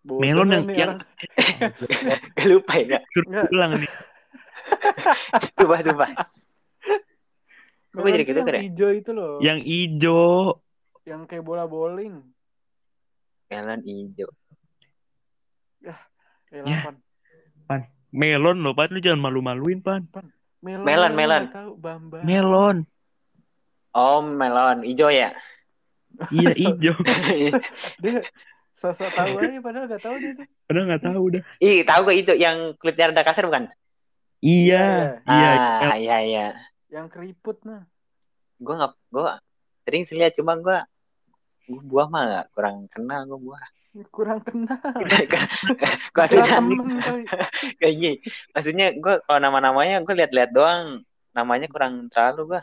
Bodoh 0.06 0.22
Melon 0.22 0.48
yang- 0.54 0.66
nih 0.70 0.76
yang-. 0.86 0.98
Lupa 2.50 2.74
ya. 2.78 3.00
Suruh 3.10 3.26
Enggak. 3.26 3.46
ulang 3.50 3.72
nih. 3.82 3.92
Lupa, 5.62 5.76
lupa. 5.82 6.06
Kok 7.92 8.06
jadi 8.08 8.24
gitu 8.24 8.38
yang 8.38 8.48
kan 8.48 8.56
ya? 8.56 8.62
hijau 8.62 8.90
itu 8.94 9.12
loh. 9.12 9.42
Yang 9.42 9.60
ijo. 9.66 10.22
Yang 11.04 11.22
kayak 11.26 11.44
bola 11.44 11.66
bowling. 11.66 12.22
Melon 13.50 13.82
hijau. 13.82 14.30
Eh, 15.82 15.98
Ya. 16.52 16.84
Pan. 17.66 17.82
Melon 18.12 18.62
loh, 18.62 18.76
Pan. 18.76 18.92
Lu 18.92 19.00
jangan 19.02 19.24
malu-maluin, 19.24 19.82
Pan. 19.82 20.06
Melon, 20.62 20.86
Melon, 20.86 21.12
melon. 21.18 21.44
Tahu, 21.50 21.72
Bambang. 21.82 22.22
Melon. 22.22 22.78
Oh, 23.98 24.22
melon 24.22 24.86
hijau 24.86 25.10
ya? 25.10 25.34
Iya, 26.30 26.50
So- 26.58 26.78
ijo. 26.78 26.94
Dia 28.04 28.22
sosok 28.72 29.10
tahu 29.14 29.42
aja 29.42 29.60
padahal 29.62 29.86
nggak 29.90 30.04
tahu 30.06 30.16
dia 30.22 30.32
tuh. 30.38 30.48
Padahal 30.70 30.86
nggak 30.90 31.04
tahu 31.04 31.24
dah. 31.38 31.42
Ih, 31.60 31.80
tahu 31.84 32.02
gak 32.08 32.18
hijau 32.18 32.36
yang 32.40 32.58
kulitnya 32.80 33.12
rada 33.12 33.24
kasar 33.26 33.46
bukan? 33.46 33.68
Iya, 34.42 35.22
iya. 35.22 35.52
ah, 35.86 35.96
iya, 35.98 36.18
iya. 36.26 36.46
Yang 36.90 37.14
keriput 37.14 37.62
nah. 37.62 37.86
Gue 38.58 38.74
nggak, 38.74 38.94
gue 39.14 39.24
sering 39.86 40.04
sih 40.06 40.18
lihat 40.18 40.34
cuma 40.34 40.58
gue, 40.58 40.78
gue 41.70 41.82
buah 41.90 42.08
mah 42.10 42.22
nggak 42.26 42.48
kurang 42.58 42.90
kenal 42.90 43.26
gue 43.30 43.38
buah. 43.38 43.66
Kurang 44.12 44.40
kenal. 44.40 44.80
Gue 46.16 46.24
kayak 47.80 47.96
gini. 48.00 48.16
Maksudnya 48.56 48.96
gue 48.96 49.20
kalau 49.28 49.40
nama-namanya 49.44 50.00
gue 50.00 50.16
lihat-lihat 50.16 50.52
doang. 50.56 51.04
Namanya 51.36 51.68
kurang 51.68 52.08
terlalu 52.08 52.56
gue. 52.56 52.62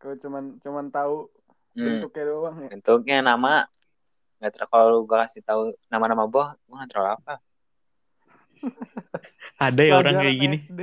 Kalau 0.00 0.16
cuman 0.18 0.44
cuman 0.60 0.86
tahu 0.88 1.28
Hmm. 1.72 2.04
bentuknya 2.04 2.24
doang 2.28 2.56
ya. 2.60 2.68
Bentuknya 2.68 3.18
nama 3.24 3.64
nggak 4.36 4.52
terlalu 4.52 4.68
kalau 4.68 4.98
gue 5.08 5.16
kasih 5.24 5.40
tahu 5.40 5.72
nama-nama 5.88 6.28
buah 6.28 6.52
gue 6.52 6.74
nggak 6.76 6.90
terlalu 6.92 7.10
apa. 7.16 7.34
Ada 9.62 9.80
ya 9.80 9.92
orang 9.94 10.14
kayak 10.16 10.36
gini. 10.36 10.56
SD. 10.58 10.80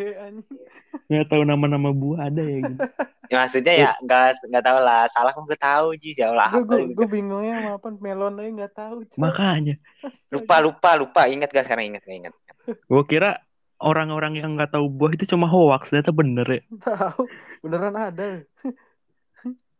Nggak 1.05 1.27
tahu 1.27 1.41
nama-nama 1.43 1.89
buah 1.91 2.27
ada 2.27 2.41
ya 2.41 2.57
gitu. 2.61 2.81
Ya, 3.27 3.35
maksudnya 3.39 3.73
ya 3.75 3.91
nggak 3.99 4.21
nggak 4.45 4.63
tahu 4.63 4.79
lah. 4.79 5.01
Salah 5.09 5.31
kan 5.31 5.43
gue 5.43 5.59
tahu 5.59 5.87
sih 5.95 6.13
ya 6.13 6.29
Allah 6.29 6.49
Gue 6.59 6.89
gue 6.89 7.07
bingungnya 7.07 7.53
sama 7.57 7.71
apa 7.75 7.87
melon 7.93 8.35
aja 8.35 8.49
nggak 8.55 8.73
tahu. 8.73 8.97
Cok. 9.05 9.17
Makanya, 9.17 9.75
Astaga. 9.99 10.33
Lupa 10.33 10.55
lupa 10.59 10.89
lupa 10.95 11.21
ingat 11.25 11.49
gak 11.49 11.65
sekarang 11.65 11.85
ingat 11.89 12.03
gak 12.03 12.17
ingat. 12.17 12.33
gue 12.65 13.03
kira 13.05 13.41
orang-orang 13.77 14.35
yang 14.35 14.53
nggak 14.53 14.71
tahu 14.71 14.85
buah 14.87 15.11
itu 15.11 15.25
cuma 15.25 15.45
hoax. 15.45 15.89
Ternyata 15.89 16.11
bener 16.11 16.47
ya. 16.47 16.61
tahu 16.87 17.25
beneran 17.59 17.95
ada. 17.95 18.41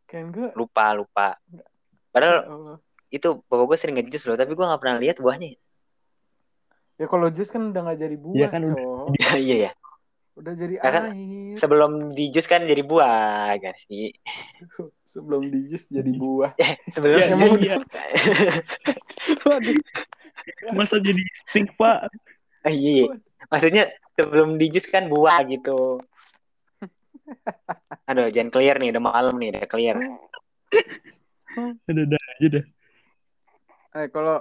kan 0.06 0.24
gue 0.29 0.50
Lupa 0.53 0.86
lupa. 0.91 1.38
ya 1.48 1.62
Padahal 2.10 2.38
Allah. 2.41 2.77
itu 3.10 3.41
bapak 3.44 3.65
gue 3.65 3.77
sering 3.77 3.96
ngejus 3.98 4.25
loh 4.25 4.34
tapi 4.34 4.53
gue 4.53 4.62
nggak 4.62 4.82
pernah 4.82 4.98
lihat 4.98 5.18
buahnya. 5.18 5.53
Ya 6.96 7.06
kalau 7.06 7.29
jus 7.29 7.48
kan 7.48 7.63
udah 7.65 7.82
nggak 7.82 7.96
jadi 7.98 8.15
buah, 8.15 8.36
Iya 8.36 8.48
kan, 8.50 8.62
udah- 8.62 8.75
cok. 9.08 9.38
iya 9.46 9.56
ya. 9.70 9.72
Udah 10.39 10.56
jadi 10.56 10.79
Ya 10.79 10.88
kan, 10.88 11.03
air. 11.12 11.56
Sebelum 11.60 11.91
di 12.15 12.32
jus 12.32 12.48
kan 12.48 12.63
jadi 12.63 12.79
buah 12.79 13.60
kan 13.60 13.75
sih. 13.75 14.15
Sebelum 15.12 15.51
di 15.51 15.60
jus 15.68 15.84
jadi 15.91 16.12
buah. 16.15 16.56
Eh 16.56 16.79
sebelum 16.96 17.20
Iya, 17.20 17.25
emang 17.36 17.60
jus. 17.60 17.63
iya. 17.68 17.75
Waduh. 19.44 19.75
Masa 20.72 20.96
jadi 21.03 21.20
stink, 21.44 21.75
Pak? 21.75 22.08
Ah, 22.63 22.72
iya, 22.72 22.91
iya. 23.03 23.06
Maksudnya 23.51 23.84
sebelum 24.15 24.56
di 24.56 24.72
jus 24.72 24.88
kan 24.88 25.12
buah 25.12 25.44
gitu. 25.48 26.00
Aduh, 28.10 28.32
jangan 28.34 28.50
clear 28.50 28.79
nih, 28.82 28.89
udah 28.89 29.03
malam 29.03 29.36
nih, 29.38 29.53
udah 29.53 29.65
clear. 29.70 29.96
Udah, 31.86 32.03
udah 32.10 32.20
aja 32.39 32.48
dah. 32.58 32.65
Eh 34.00 34.08
kalau 34.10 34.38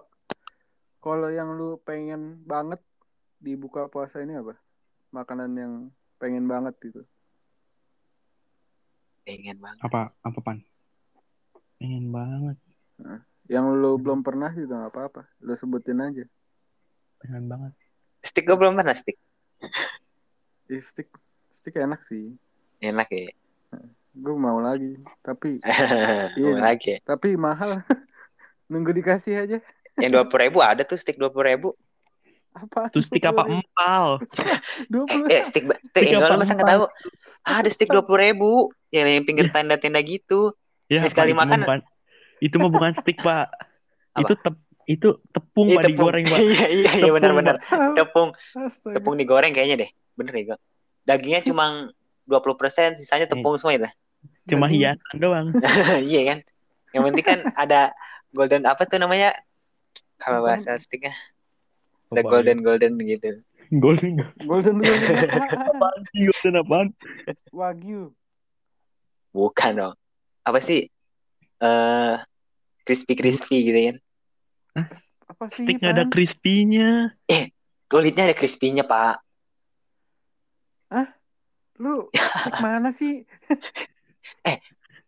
kalau 1.01 1.29
yang 1.29 1.53
lu 1.57 1.77
pengen 1.83 2.41
banget 2.45 2.81
di 3.39 3.55
buka 3.55 3.87
puasa 3.87 4.21
ini 4.23 4.35
apa? 4.35 4.59
Makanan 5.15 5.51
yang 5.55 5.73
pengen 6.19 6.45
banget 6.51 6.75
gitu. 6.83 7.03
Pengen 9.25 9.59
banget. 9.63 9.81
Apa, 9.83 10.11
apa, 10.21 10.39
Pan? 10.43 10.59
Pengen 11.79 12.11
banget. 12.11 12.57
Yang 13.49 13.67
lu 13.79 13.97
belum 13.97 14.21
pernah 14.21 14.51
juga 14.53 14.85
nggak 14.85 14.93
apa-apa. 14.93 15.23
Lu 15.41 15.55
sebutin 15.55 16.03
aja. 16.03 16.25
Pengen 17.23 17.47
banget. 17.47 17.73
Stick 18.21 18.45
gue 18.45 18.57
belum 18.59 18.75
pernah 18.75 18.93
stick. 18.93 19.17
Eh, 20.69 20.83
stick 20.83 21.09
stick 21.55 21.75
enak 21.79 22.03
sih. 22.11 22.35
Enak 22.83 23.09
ya. 23.09 23.31
Gue 24.13 24.35
mau 24.35 24.59
lagi. 24.59 24.99
Tapi 25.23 25.63
Mau 26.43 26.59
lagi 26.59 26.95
ya. 26.95 26.99
tapi 27.07 27.39
mahal. 27.39 27.81
Nunggu 28.71 28.93
dikasih 28.93 29.49
aja. 29.49 29.59
Yang 29.97 30.11
dua 30.13 30.25
puluh 30.29 30.43
ribu 30.51 30.59
ada 30.61 30.83
tuh 30.85 30.99
stick 30.99 31.17
dua 31.17 31.31
puluh 31.33 31.49
ribu. 31.49 31.69
Apa? 32.59 32.91
Terus 32.91 33.07
stick 33.07 33.23
apa 33.23 33.43
empal? 33.45 34.19
Dua 34.93 35.03
Eh, 35.03 35.09
puluh. 35.09 35.27
eh 35.29 35.43
stick, 35.43 35.65
stick 35.65 36.11
lu 36.11 36.19
masa 36.35 36.53
nggak 36.53 36.67
tahu? 36.69 36.85
Ada 37.45 37.69
stick 37.69 37.89
dua 37.89 38.03
puluh 38.03 38.21
ribu. 38.21 38.51
Yang 38.89 39.07
yang 39.13 39.25
pinggir 39.25 39.47
tenda-tenda 39.49 40.01
gitu. 40.01 40.57
Ya, 40.89 41.05
sekali 41.05 41.31
itu 41.31 41.39
makan. 41.39 41.49
mah 41.53 41.63
bukan, 41.63 41.81
itu 42.41 42.57
mah 42.57 42.71
bukan 42.71 42.93
stick, 42.95 43.19
Pak. 43.19 43.47
Apa? 44.13 44.25
Itu 44.25 44.33
tep, 44.35 44.55
itu 44.87 45.09
tepung, 45.29 45.69
Ih, 45.69 45.77
Pak, 45.77 45.85
digoreng, 45.85 46.25
Pak. 46.25 46.39
Iya, 46.43 46.67
iya, 46.67 46.67
iya, 46.73 46.91
Tepung, 47.05 47.15
benar-benar. 47.15 47.57
Tepung, 47.93 48.29
Astaga. 48.57 48.95
tepung 48.97 49.15
digoreng 49.15 49.53
kayaknya 49.53 49.85
deh. 49.85 49.91
Bener 50.17 50.33
ya, 50.33 50.43
Gak? 50.49 50.61
Dagingnya 51.05 51.41
cuma 51.45 51.93
20%, 52.25 52.97
sisanya 52.97 53.25
tepung 53.25 53.55
semua 53.55 53.77
itu. 53.77 53.89
Cuma 54.47 54.65
Daging- 54.65 54.97
hiasan 54.97 55.17
doang. 55.17 55.47
iya 56.09 56.21
kan? 56.27 56.39
Yang 56.91 57.03
penting 57.05 57.25
kan 57.27 57.39
ada 57.55 57.81
golden 58.33 58.65
apa 58.65 58.89
tuh 58.89 58.97
namanya? 58.97 59.37
Kalau 60.17 60.41
bahasa 60.41 60.75
sticknya 60.75 61.13
ada 62.09 62.21
Apaan? 62.25 62.33
golden 62.33 62.59
golden 62.65 62.93
gitu. 63.05 63.31
Golden. 63.69 64.25
Golden 64.49 64.77
golden 64.81 65.13
apaan? 65.53 66.01
Sih 66.09 66.25
golden 66.25 66.55
apaan? 66.57 66.89
Wagyu. 67.53 68.13
Bukan 69.37 69.73
dong. 69.77 69.95
Apa 70.45 70.59
sih? 70.65 70.89
Eh 71.61 72.15
crispy 72.89 73.13
crispy 73.13 73.57
gitu 73.69 73.79
kan. 73.79 73.97
Apa 75.29 75.45
sih? 75.53 75.69
Steak 75.69 75.85
nggak 75.85 75.93
ada 75.93 76.05
crispy-nya. 76.09 77.13
Kulitnya 77.89 78.33
ada 78.33 78.37
crispy-nya, 78.37 78.85
Pak. 78.89 79.21
Lu 81.79 82.11
steak 82.11 82.59
mana 82.65 82.91
sih? 82.91 83.23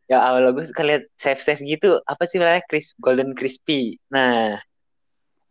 Ya 0.07 0.23
awal 0.23 0.55
gue 0.55 0.67
suka 0.67 0.87
lihat 0.87 1.03
chef-chef 1.19 1.59
gitu. 1.63 1.99
Apa 2.07 2.31
sih 2.31 2.39
namanya? 2.39 2.63
Crisp, 2.67 2.95
golden 3.03 3.35
crispy. 3.35 3.99
Nah, 4.07 4.59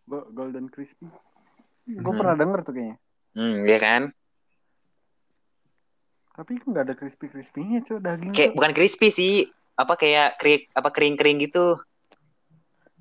Go- 0.07 0.31
Golden 0.31 0.71
crispy. 0.71 1.05
Gue 1.89 2.13
Hmm. 2.13 2.19
pernah 2.21 2.35
denger 2.37 2.59
tuh 2.61 2.73
kayaknya. 2.77 2.97
hmm, 3.33 3.55
ya 3.65 3.77
kan? 3.81 4.01
Tapi 6.33 6.51
kan 6.55 6.67
nggak 6.71 6.85
ada 6.87 6.95
crispy 6.95 7.25
crispynya 7.27 7.83
cuy 7.83 7.99
daging 7.99 8.31
Kayak 8.31 8.49
tuh. 8.51 8.55
bukan 8.55 8.71
crispy 8.71 9.07
sih. 9.09 9.33
Apa 9.75 9.95
kayak 9.95 10.39
kering 10.39 10.61
apa 10.75 10.89
kering-kering 10.91 11.37
gitu. 11.39 11.79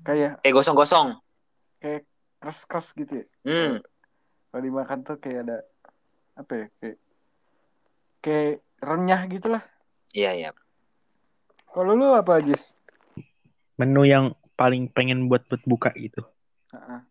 Kayak 0.01 0.39
Kayak 0.41 0.55
gosong-gosong. 0.55 1.19
kayak 1.79 2.03
keras 2.39 2.59
keras 2.67 2.87
gitu 2.95 3.23
ya. 3.23 3.25
Hmm. 3.47 3.73
Kalau 4.49 4.61
dimakan 4.63 4.99
tuh 5.05 5.15
kayak 5.19 5.39
ada 5.47 5.57
apa 6.35 6.51
ya? 6.55 6.65
Kayak 6.79 6.97
kayak 8.19 8.53
renyah 8.79 9.21
gitu 9.27 9.47
lah. 9.51 9.63
Iya, 10.11 10.31
iya. 10.35 10.49
Kalau 11.69 11.93
lu 11.93 12.11
apa 12.11 12.41
Jis? 12.41 12.75
Menu 13.77 14.03
yang 14.03 14.33
paling 14.57 14.91
pengen 14.91 15.31
buat 15.31 15.47
buat 15.47 15.63
buka 15.63 15.89
gitu. 15.95 16.25
Ah, 16.73 16.99
ah. 16.99 17.01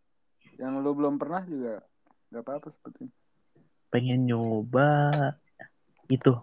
Yang 0.58 0.74
lu 0.82 0.90
belum 0.98 1.14
pernah 1.16 1.42
juga 1.46 1.86
nggak 2.28 2.42
apa-apa 2.44 2.68
seperti 2.74 3.08
Pengen 3.88 4.28
nyoba 4.28 5.16
itu 6.12 6.36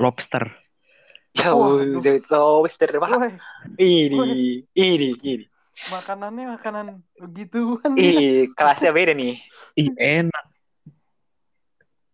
lobster. 0.00 0.48
Jauh, 1.36 2.00
jauh, 2.00 2.64
lobster. 2.64 2.88
Woi, 2.96 3.36
Ini, 3.76 4.64
ini, 4.72 5.08
ini. 5.20 5.44
makanannya 5.92 6.56
makanan 6.56 7.04
begituan 7.20 8.00
ya. 8.00 8.00
Ih, 8.00 8.48
kelasnya 8.56 8.96
beda 8.96 9.12
nih. 9.12 9.36
Ih 9.76 9.92
enak. 9.92 10.44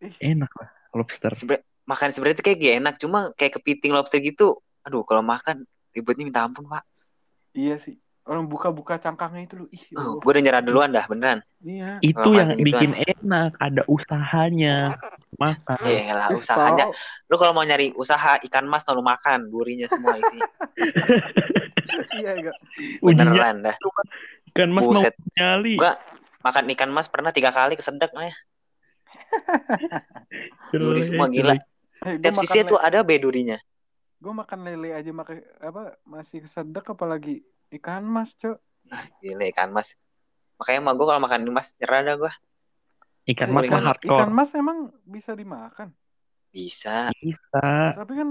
Ih. 0.02 0.14
Enak 0.18 0.50
lah 0.58 0.70
lobster. 0.90 1.30
Sebe- 1.38 1.62
makan 1.86 2.10
sebenarnya 2.10 2.42
tuh 2.42 2.46
kayak 2.50 2.58
gak 2.58 2.76
enak, 2.82 2.94
cuma 2.98 3.18
kayak 3.38 3.62
kepiting 3.62 3.94
lobster 3.94 4.18
gitu. 4.18 4.58
Aduh, 4.82 5.06
kalau 5.06 5.22
makan 5.22 5.62
ribetnya 5.94 6.26
minta 6.26 6.42
ampun, 6.42 6.66
Pak. 6.66 6.82
Iya 7.54 7.78
sih. 7.78 8.02
Orang 8.32 8.48
buka-buka 8.48 8.96
cangkangnya 8.96 9.44
itu 9.44 9.54
lu. 9.60 9.66
Ih, 9.68 9.92
ya 9.92 10.00
Allah. 10.00 10.16
gue 10.24 10.30
udah 10.32 10.42
nyerah 10.48 10.62
duluan 10.64 10.88
dah, 10.88 11.04
beneran. 11.04 11.44
Iya. 11.60 12.00
Itu 12.00 12.16
Kalau 12.16 12.32
yang 12.32 12.48
makan 12.48 12.56
gitu 12.56 12.68
bikin 12.72 12.92
enak, 12.96 13.50
ada 13.60 13.82
usahanya. 13.84 14.76
Makan. 15.36 15.76
Ya 15.84 16.14
lah, 16.16 16.28
usahanya. 16.32 16.88
Lu 17.28 17.36
kalau 17.36 17.52
mau 17.52 17.60
nyari 17.60 17.92
usaha 17.92 18.40
ikan 18.48 18.64
mas, 18.64 18.88
tolong 18.88 19.04
makan. 19.04 19.52
Durinya 19.52 19.84
semua 19.84 20.16
isi. 20.16 20.40
Iya, 22.16 22.38
enggak. 22.38 22.56
Beneran 23.04 23.68
dah. 23.68 23.76
kan 24.56 24.68
mas 24.72 24.84
mau 24.88 24.96
Buset. 24.96 25.12
nyali. 25.36 25.76
Gua 25.76 25.92
makan 26.40 26.72
ikan 26.72 26.88
mas 26.88 27.10
pernah 27.10 27.36
tiga 27.36 27.52
kali 27.52 27.76
kesedek 27.76 28.16
ya. 28.16 28.32
Duri 30.72 31.02
semua 31.04 31.28
gila. 31.28 31.58
Eh, 32.08 32.16
Setiap 32.16 32.34
sisi 32.40 32.64
tuh 32.64 32.80
ada 32.80 33.04
be 33.04 33.20
durinya. 33.20 33.60
Gue 34.22 34.32
makan 34.32 34.62
lele 34.62 34.94
aja 34.94 35.10
makai 35.10 35.42
apa 35.58 35.98
masih 36.06 36.46
kesedek 36.46 36.86
apalagi 36.94 37.42
ikan 37.72 38.04
mas, 38.04 38.36
Cok. 38.36 38.58
Gila 39.18 39.44
ikan 39.48 39.72
mas. 39.72 39.96
Makanya 40.60 40.80
mah 40.82 40.92
gue 40.92 41.06
kalau 41.06 41.20
makan 41.20 41.48
mas 41.48 41.72
nyerah 41.76 42.00
dah 42.02 42.16
gue. 42.18 42.32
Ikan 43.28 43.48
Eh, 43.48 43.52
mas 43.52 43.64
ikan- 43.64 43.80
mah 43.80 43.88
hardcore. 43.90 44.18
Ikan 44.18 44.30
mas 44.30 44.50
emang 44.52 44.78
bisa 45.02 45.32
dimakan. 45.32 45.88
Bisa. 46.52 47.08
Bisa. 47.16 47.96
Tapi 47.96 48.12
kan 48.12 48.28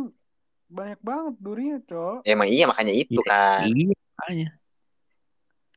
banyak 0.67 1.00
banget 1.01 1.33
durinya, 1.38 1.77
Cok. 1.81 2.24
Ya, 2.24 2.31
emang 2.31 2.48
iya 2.48 2.65
makanya 2.65 2.93
itu 2.93 3.17
Iya. 3.17 3.27
kan. 3.27 3.65
Iya, 3.67 3.95
makanya. 4.15 4.50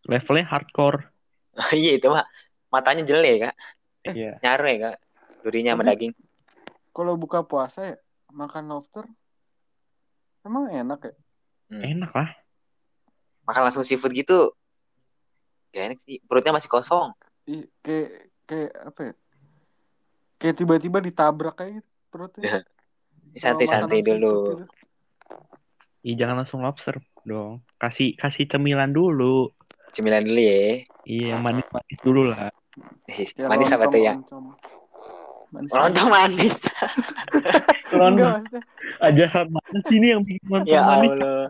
Levelnya 0.04 0.47
hardcore. 0.47 1.00
iya 1.73 1.97
itu 1.97 2.06
mah. 2.06 2.26
Matanya 2.69 3.02
jelek 3.02 3.49
kak. 3.49 3.56
Iya. 4.12 4.36
Nyaru 4.43 4.65
ya 4.69 4.76
kak. 4.84 4.97
Durinya 5.41 5.73
sama 5.73 5.84
daging. 5.84 6.12
Kalau 6.91 7.17
buka 7.17 7.43
puasa 7.43 7.80
ya 7.84 7.97
makan 8.30 8.69
lobster 8.69 9.06
emang 10.45 10.69
enak 10.69 11.00
ya? 11.00 11.12
Enak 11.73 12.12
lah. 12.12 12.30
Makan 13.45 13.63
langsung 13.69 13.85
seafood 13.85 14.13
gitu. 14.17 14.52
Gak 15.73 15.93
enak 15.93 15.99
sih. 16.00 16.21
Perutnya 16.25 16.57
masih 16.57 16.71
kosong. 16.73 17.13
Ih, 17.49 17.69
kayak 17.85 18.33
kayak 18.49 18.73
apa 18.89 19.00
ya? 19.00 19.13
Kayak 20.41 20.54
tiba-tiba 20.61 20.99
ditabrak 21.00 21.54
kayak 21.57 21.73
gitu 21.80 21.91
perutnya. 22.09 22.43
Santai-santai 23.43 24.00
dulu. 24.00 24.33
seafood 24.33 24.59
gitu. 24.61 24.65
Ih, 26.04 26.15
jangan 26.21 26.45
langsung 26.45 26.61
lobster 26.61 27.00
dong. 27.25 27.65
Kasih 27.80 28.17
kasih 28.21 28.45
cemilan 28.49 28.93
dulu. 28.93 29.49
Cemilan 29.97 30.25
dulu 30.25 30.41
ya. 30.41 30.85
Iya, 31.04 31.25
yang 31.37 31.41
manis-manis 31.41 31.99
dulu 32.04 32.28
lah. 32.28 32.52
Kayak 33.07 33.49
Manis 33.49 33.71
apa 33.71 33.85
tuh 33.87 34.00
ya? 34.02 34.15
Manis 35.54 35.71
Lontong 35.71 36.09
manis. 36.11 36.54
Lontong 37.95 38.43
aja 39.07 39.26
mana 39.47 39.78
sih 39.87 39.97
ini 40.02 40.07
yang 40.11 40.23
bikin 40.26 40.43
lontong 40.50 40.75
ya 40.75 40.83
manis? 40.83 41.11
Allah. 41.15 41.47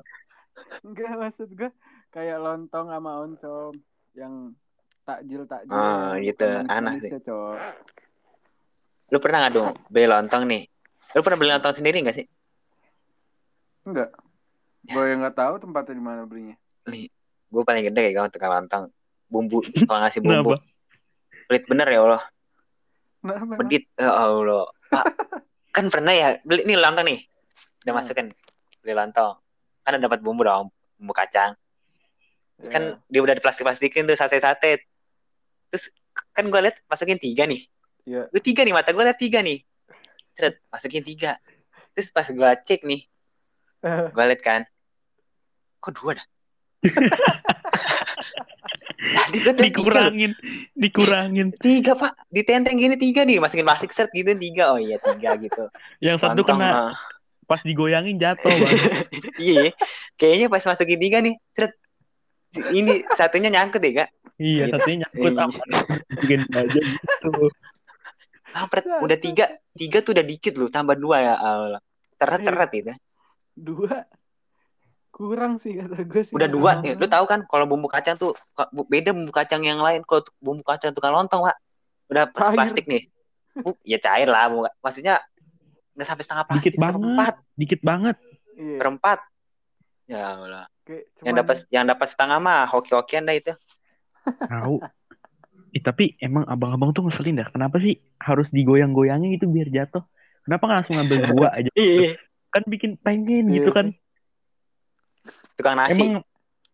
enggak 0.84 1.12
maksud 1.16 1.48
gue 1.54 1.70
kayak 2.14 2.38
lontong 2.38 2.86
sama 2.86 3.10
oncom 3.26 3.74
yang 4.14 4.54
takjil 5.02 5.42
takjil. 5.50 5.74
Ah, 5.74 6.14
gitu. 6.22 6.46
Aneh 6.70 7.02
Cok. 7.02 7.58
Lu 9.10 9.18
pernah 9.18 9.42
nggak 9.42 9.52
dong 9.58 9.74
beli 9.90 10.06
lontong 10.06 10.42
nih? 10.46 10.62
Lu 11.18 11.20
pernah 11.26 11.38
beli 11.42 11.50
lontong 11.58 11.74
sendiri 11.74 11.98
nggak 12.06 12.16
sih? 12.22 12.26
Enggak. 13.90 14.14
Gue 14.86 15.04
yang 15.10 15.26
nggak 15.26 15.34
tahu 15.36 15.54
tempatnya 15.58 15.98
di 15.98 16.04
mana 16.04 16.22
belinya. 16.22 16.56
Nih, 16.86 17.10
gue 17.50 17.62
paling 17.66 17.84
gede 17.90 18.14
kayak 18.14 18.30
tukang 18.30 18.52
lontong. 18.62 18.84
Bumbu, 19.26 19.66
kalau 19.90 20.00
ngasih 20.06 20.22
bumbu. 20.22 20.54
Pelit 21.50 21.64
bener 21.66 21.88
ya 21.90 22.00
Allah. 22.06 22.22
Nah. 23.26 23.40
Pedit. 23.58 23.90
Ya 23.98 24.12
Allah. 24.14 24.70
Pak, 24.92 25.04
kan 25.74 25.90
pernah 25.90 26.14
ya 26.14 26.38
beli 26.46 26.62
nih 26.62 26.78
lontong 26.78 27.06
nih. 27.10 27.20
Udah 27.84 27.92
Hmm. 27.92 27.98
masukin 28.00 28.26
beli 28.80 28.94
lontong. 28.94 29.34
Kan 29.84 30.00
dapat 30.00 30.22
bumbu 30.22 30.46
dong, 30.46 30.70
bumbu 30.96 31.12
kacang. 31.12 31.58
Ya. 32.62 32.70
Kan 32.70 32.82
dia 33.10 33.20
udah 33.20 33.34
diplastik-plastikin 33.34 34.06
tuh 34.06 34.14
sate-sate. 34.18 34.86
Terus 35.72 35.90
kan 36.30 36.46
gue 36.46 36.60
liat 36.60 36.76
masukin 36.86 37.18
tiga 37.18 37.48
nih. 37.48 37.66
Iya. 38.06 38.30
Gue 38.30 38.42
tiga 38.44 38.62
nih, 38.62 38.74
mata 38.76 38.94
gue 38.94 39.04
liat 39.04 39.18
tiga 39.18 39.40
nih. 39.42 39.64
Seret, 40.34 40.60
masukin 40.70 41.02
tiga. 41.02 41.38
Terus 41.94 42.10
pas 42.10 42.26
gue 42.26 42.50
cek 42.66 42.82
nih, 42.82 43.06
gue 43.84 44.24
liat 44.26 44.42
kan. 44.42 44.62
Kok 45.78 45.92
dua 46.00 46.18
dah? 46.18 46.26
Tadi 49.04 49.36
gue 49.36 49.52
tuh 49.52 49.64
tiga, 49.68 49.78
dikurangin, 49.78 50.32
dikurangin. 50.72 51.48
tiga 51.60 51.92
pak 51.92 52.16
ditenteng 52.32 52.80
gini 52.80 52.96
tiga 52.96 53.28
nih 53.28 53.36
masukin 53.36 53.68
plastik 53.68 53.92
set 53.92 54.08
gitu 54.16 54.32
tiga 54.32 54.72
oh 54.72 54.80
iya 54.80 54.96
tiga 54.96 55.36
gitu 55.36 55.68
Yang 56.00 56.24
satu 56.24 56.40
Lontong, 56.40 56.58
kena 56.60 56.68
ah. 56.72 56.92
pas 57.44 57.60
digoyangin 57.60 58.16
jatuh, 58.16 58.48
Bang. 58.48 58.74
iya 59.44 59.76
kayaknya 60.16 60.48
pas 60.48 60.64
masukin 60.64 60.96
tiga 60.96 61.20
nih 61.20 61.36
set 61.52 61.76
ini 62.70 62.92
satunya 63.12 63.48
nyangkut 63.48 63.78
deh 63.78 63.92
kak? 63.94 64.08
Iya, 64.34 64.64
Iya. 64.64 64.72
satunya 64.72 64.96
nyangkut. 65.02 65.20
Iya. 65.24 65.36
sama 65.36 65.58
bikin 66.16 66.40
aja 66.50 66.80
gitu. 66.80 67.30
Sampret. 68.46 68.84
Udah 68.98 69.16
tiga. 69.16 69.44
Tiga 69.72 69.98
tuh 70.00 70.12
udah 70.12 70.22
dikit 70.22 70.54
loh. 70.54 70.68
Tambah 70.68 70.94
dua 70.94 71.16
ya 71.18 71.34
Allah 71.34 71.80
seret 72.14 72.40
seret 72.42 72.70
gitu. 72.70 72.92
Dua. 73.52 74.06
Kurang 75.08 75.56
sih 75.56 75.72
kata 75.72 76.02
gue 76.02 76.22
sih. 76.22 76.34
udah 76.34 76.48
dua. 76.48 76.70
Ya, 76.80 76.92
lu 76.92 77.06
tahu 77.06 77.22
kan 77.24 77.42
kalau 77.44 77.64
bumbu 77.64 77.86
kacang 77.86 78.14
tuh 78.14 78.34
beda 78.84 79.10
bumbu 79.10 79.30
kacang 79.30 79.62
yang 79.62 79.78
lain. 79.78 80.02
Kalau 80.02 80.22
bumbu 80.36 80.62
kacang 80.62 80.90
tukang 80.90 81.12
lontong 81.12 81.42
pak 81.44 81.56
udah 82.06 82.24
Cair. 82.28 82.54
plastik 82.54 82.84
nih. 82.84 83.06
Bu, 83.54 83.78
ya 83.82 83.96
cair 83.96 84.26
lah 84.26 84.50
bumbu- 84.50 84.74
maksudnya 84.76 85.22
nggak 85.94 86.02
sampai 86.04 86.22
setengah 86.22 86.44
plastik 86.44 86.66
Dikit 86.68 86.80
banget. 86.80 86.94
seperempat. 86.94 87.34
Dikit 87.54 87.80
banget. 87.80 88.16
Iya. 88.54 88.70
seperempat. 88.74 89.18
Ya 90.04 90.22
Allah 90.28 90.66
Kayak 90.84 91.00
yang 91.00 91.08
cuman- 91.16 91.38
dapat 91.40 91.56
yang 91.72 91.84
dapat 91.88 92.06
setengah 92.06 92.38
mah 92.38 92.68
hoki-hokian 92.68 93.24
dah 93.24 93.34
itu 93.34 93.52
Tahu. 94.52 94.76
Eh, 95.74 95.82
tapi 95.82 96.14
emang 96.16 96.46
abang-abang 96.46 96.92
tuh 96.92 97.02
ngeselin 97.02 97.40
dah. 97.40 97.48
Kenapa 97.50 97.76
sih 97.76 97.98
harus 98.16 98.48
digoyang-goyangin 98.48 99.34
gitu 99.34 99.48
biar 99.48 99.68
jatuh? 99.68 100.04
Kenapa 100.44 100.62
nggak 100.64 100.76
langsung 100.80 100.96
ngambil 100.96 101.18
dua 101.34 101.48
aja? 101.50 101.70
iya 101.80 102.14
Kan 102.48 102.62
bikin 102.64 102.94
pengen 102.96 103.50
Iya 103.50 103.58
gitu 103.58 103.70
kan. 103.72 103.86
tukang 105.56 105.74
nasi 105.74 105.96
Emang 105.96 106.22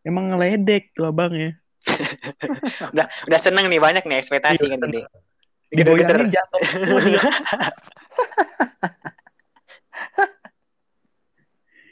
emang 0.03 0.25
ngeledek 0.31 0.93
tuh 0.93 1.07
abangnya. 1.07 1.57
udah 2.93 3.07
udah 3.25 3.41
seneng 3.41 3.73
nih 3.73 3.81
banyak 3.81 4.05
nih 4.05 4.21
ekspektasi 4.21 4.61
Iya, 4.61 4.77
kan 4.77 4.81
gede 4.85 5.01
Gede-gede. 5.71 6.03
Digoyangin 6.03 6.29
jatuh. 6.29 6.61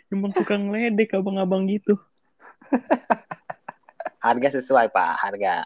Emang 0.09 0.33
tukang 0.33 0.73
ngeledek 0.73 1.17
abang-abang 1.17 1.69
gitu. 1.69 1.97
harga 4.19 4.59
sesuai 4.59 4.91
pak 4.91 5.15
harga 5.21 5.63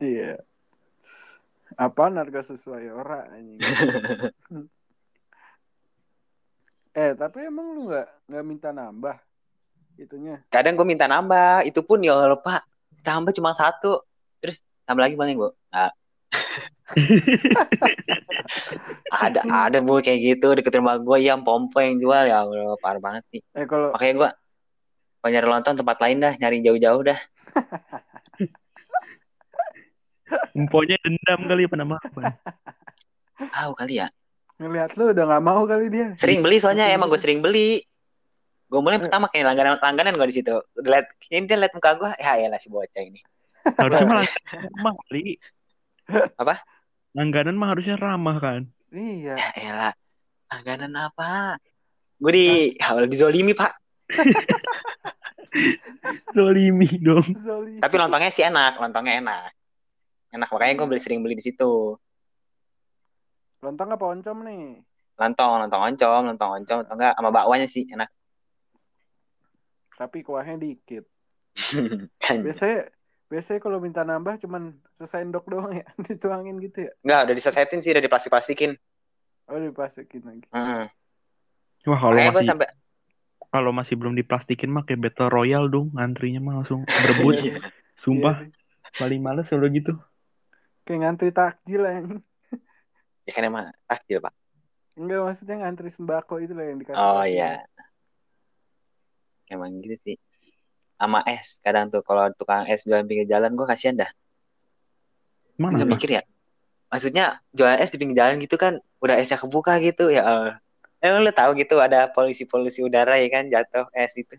Iya. 0.00 0.40
Apaan 1.74 2.18
harga 2.18 2.54
sesuai 2.54 2.90
orang 2.90 3.26
anjing. 3.34 3.60
Eh, 6.90 7.14
tapi 7.14 7.46
emang 7.46 7.70
lu 7.70 7.86
nggak 7.86 8.08
nggak 8.26 8.44
minta 8.50 8.74
nambah 8.74 9.14
itunya? 9.94 10.42
Kadang 10.50 10.74
gue 10.74 10.82
minta 10.82 11.06
nambah, 11.06 11.62
itu 11.62 11.86
pun 11.86 12.02
ya 12.02 12.34
pak, 12.34 12.66
tambah 13.06 13.30
cuma 13.30 13.54
satu, 13.54 14.02
terus 14.42 14.66
tambah 14.82 15.06
lagi 15.06 15.14
paling 15.14 15.38
gue. 15.38 15.54
Nah. 15.70 15.94
ada 19.10 19.40
ada 19.44 19.78
bu 19.80 20.00
kayak 20.00 20.20
gitu 20.20 20.54
deket 20.54 20.74
rumah 20.78 20.98
gue 20.98 21.18
yang 21.20 21.42
pompo 21.42 21.78
yang 21.78 21.98
jual 21.98 22.24
ya 22.26 22.42
Allah 22.42 22.74
parah 22.78 22.98
banget 22.98 23.22
nih. 23.30 23.42
Eh 23.54 23.64
kalau 23.66 23.94
Makanya 23.94 24.14
gue 24.16 24.28
kalau 25.20 25.30
nyari 25.30 25.46
lontong 25.46 25.76
tempat 25.76 25.96
lain 26.00 26.16
dah, 26.18 26.32
nyari 26.34 26.56
jauh-jauh 26.64 27.02
dah. 27.04 27.18
Emponya 30.54 30.96
dendam 31.02 31.40
kali 31.44 31.66
pada 31.66 31.84
apa? 31.84 31.98
Tahu 33.40 33.72
kali 33.74 33.98
ya. 33.98 34.08
ngelihat 34.60 34.92
lu 35.00 35.16
udah 35.16 35.24
nggak 35.24 35.42
mau 35.42 35.64
kali 35.64 35.88
dia. 35.88 36.12
Sering 36.20 36.44
beli 36.44 36.60
soalnya 36.60 36.84
Sering 36.84 36.96
emang 37.00 37.08
gue 37.08 37.16
beli. 37.16 37.24
sering 37.24 37.40
beli. 37.40 37.70
Gue 38.68 38.80
mulai 38.84 39.00
Eh. 39.00 39.02
pertama 39.08 39.26
kayak 39.26 39.44
langganan 39.48 39.80
langganan 39.80 40.14
gue 40.20 40.28
di 40.28 40.36
situ. 40.36 40.52
Udah 40.76 40.90
liat, 40.94 41.06
ini 41.32 41.48
dia 41.48 41.56
liat 41.56 41.72
muka 41.72 41.90
gue, 41.96 42.10
ya 42.20 42.32
ya 42.36 42.58
si 42.60 42.68
bocah 42.68 43.02
ini. 43.02 43.24
Harusnya 43.80 44.04
malah 44.04 44.28
kali. 45.08 45.40
Apa? 46.36 46.54
Langganan 47.10 47.58
mah 47.58 47.74
harusnya 47.74 47.98
ramah 47.98 48.38
kan. 48.38 48.62
Iya. 48.94 49.34
Ya 49.34 49.50
elah, 49.58 49.94
langganan 50.50 50.94
apa? 50.94 51.58
Gue 52.20 52.32
di, 52.36 52.46
ya, 52.76 53.06
dizolimi 53.06 53.56
pak. 53.56 53.72
Zolimi 56.36 56.86
dong. 57.02 57.26
Zoli. 57.34 57.82
Tapi 57.82 57.94
lontongnya 57.98 58.30
sih 58.30 58.46
enak, 58.46 58.78
lontongnya 58.78 59.18
enak. 59.18 59.50
Enak 60.30 60.46
makanya 60.46 60.74
gue 60.78 60.86
beli 60.86 61.02
sering 61.02 61.20
beli 61.26 61.34
di 61.34 61.42
situ. 61.42 61.98
Lontong 63.60 63.90
apa 63.90 64.04
oncom 64.06 64.46
nih? 64.46 64.78
Lontong, 65.18 65.66
lontong 65.66 65.82
oncom, 65.90 66.22
lontong 66.32 66.50
oncom, 66.62 66.78
atau 66.86 66.94
enggak 66.94 67.12
sama 67.18 67.30
bakwanya 67.34 67.66
sih 67.66 67.84
enak. 67.90 68.08
Tapi 69.98 70.22
kuahnya 70.22 70.56
dikit. 70.56 71.04
Kan. 72.22 72.46
Biasanya 72.46 72.86
biasanya 73.30 73.60
kalau 73.62 73.78
minta 73.78 74.02
nambah 74.02 74.42
cuman 74.42 74.74
sesendok 74.98 75.46
doang 75.46 75.70
ya, 75.70 75.86
dituangin 76.06 76.58
gitu 76.58 76.90
ya. 76.90 76.92
Enggak, 77.06 77.20
udah 77.30 77.36
disesetin 77.38 77.80
sih, 77.80 77.90
udah 77.94 78.02
diplastik-plastikin. 78.02 78.74
Oh 79.50 79.58
dipasukin 79.58 80.22
lagi. 80.26 80.46
Heeh. 80.50 80.84
Wah 81.88 81.98
kalau 81.98 82.12
Makanya 82.18 82.34
masih 82.36 82.50
sampai 82.50 82.68
kalau 83.50 83.70
masih 83.74 83.94
belum 83.98 84.14
diplastikin 84.14 84.70
mah 84.70 84.86
kayak 84.86 85.10
battle 85.10 85.30
royale 85.32 85.66
dong, 85.66 85.90
ngantrinya 85.94 86.38
mah 86.38 86.62
langsung 86.62 86.86
berebut. 86.86 87.40
Iya. 87.40 87.58
Sumpah 87.98 88.46
Iya 88.46 88.60
paling 88.98 89.20
males 89.22 89.46
kalau 89.46 89.68
gitu. 89.70 89.94
Kayak 90.82 90.98
ngantri 91.06 91.30
takjil 91.30 91.82
anjing. 91.86 92.20
ya 93.28 93.32
kan 93.32 93.44
emang 93.46 93.64
takjil 93.86 94.18
pak. 94.18 94.34
Enggak 94.98 95.20
maksudnya 95.22 95.56
ngantri 95.62 95.88
sembako 95.92 96.34
itu 96.42 96.52
lah 96.56 96.66
yang 96.66 96.78
dikasih. 96.82 96.98
Oh 96.98 97.24
iya. 97.24 97.62
Emang 99.50 99.78
gitu 99.82 99.96
sih. 100.02 100.16
Sama 101.00 101.24
es, 101.24 101.56
kadang 101.64 101.88
tuh 101.88 102.04
kalau 102.04 102.28
tukang 102.36 102.68
es 102.68 102.84
jualan 102.84 103.08
pinggir 103.08 103.24
jalan 103.24 103.56
gue 103.56 103.64
kasihan 103.64 103.96
dah. 103.96 104.10
Mana 105.56 105.80
Nggak 105.80 105.88
Pak? 105.88 105.92
mikir 105.96 106.10
ya. 106.12 106.22
Maksudnya 106.92 107.24
jualan 107.56 107.80
es 107.80 107.88
di 107.88 107.96
pinggir 107.96 108.20
jalan 108.20 108.36
gitu 108.36 108.60
kan, 108.60 108.76
udah 109.00 109.16
esnya 109.16 109.40
kebuka 109.40 109.80
gitu 109.80 110.12
ya. 110.12 110.22
Allah. 110.22 110.56
Emang 111.00 111.24
lu 111.24 111.32
tahu 111.32 111.56
gitu 111.56 111.80
ada 111.80 112.12
polusi-polusi 112.12 112.84
udara 112.84 113.16
ya 113.16 113.32
kan 113.32 113.48
jatuh 113.48 113.88
es 113.96 114.12
itu. 114.12 114.36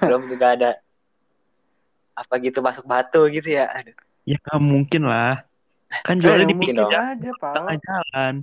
Belum 0.00 0.24
juga 0.24 0.56
ada 0.56 0.70
apa 2.12 2.34
gitu 2.40 2.64
masuk 2.64 2.88
batu 2.88 3.28
gitu 3.28 3.52
ya. 3.52 3.68
Aduh. 3.68 3.92
Ya 4.24 4.40
nggak 4.40 4.60
mungkin 4.62 5.02
lah. 5.04 5.44
Kan 6.08 6.16
Eh, 6.16 6.24
jualnya 6.24 6.48
di 6.48 6.56
pinggir 6.56 6.76
dong. 6.80 6.88
jalan, 6.88 7.12
aja, 7.20 7.30
Pak. 7.36 7.52
tengah 7.52 7.76
jalan. 7.76 8.34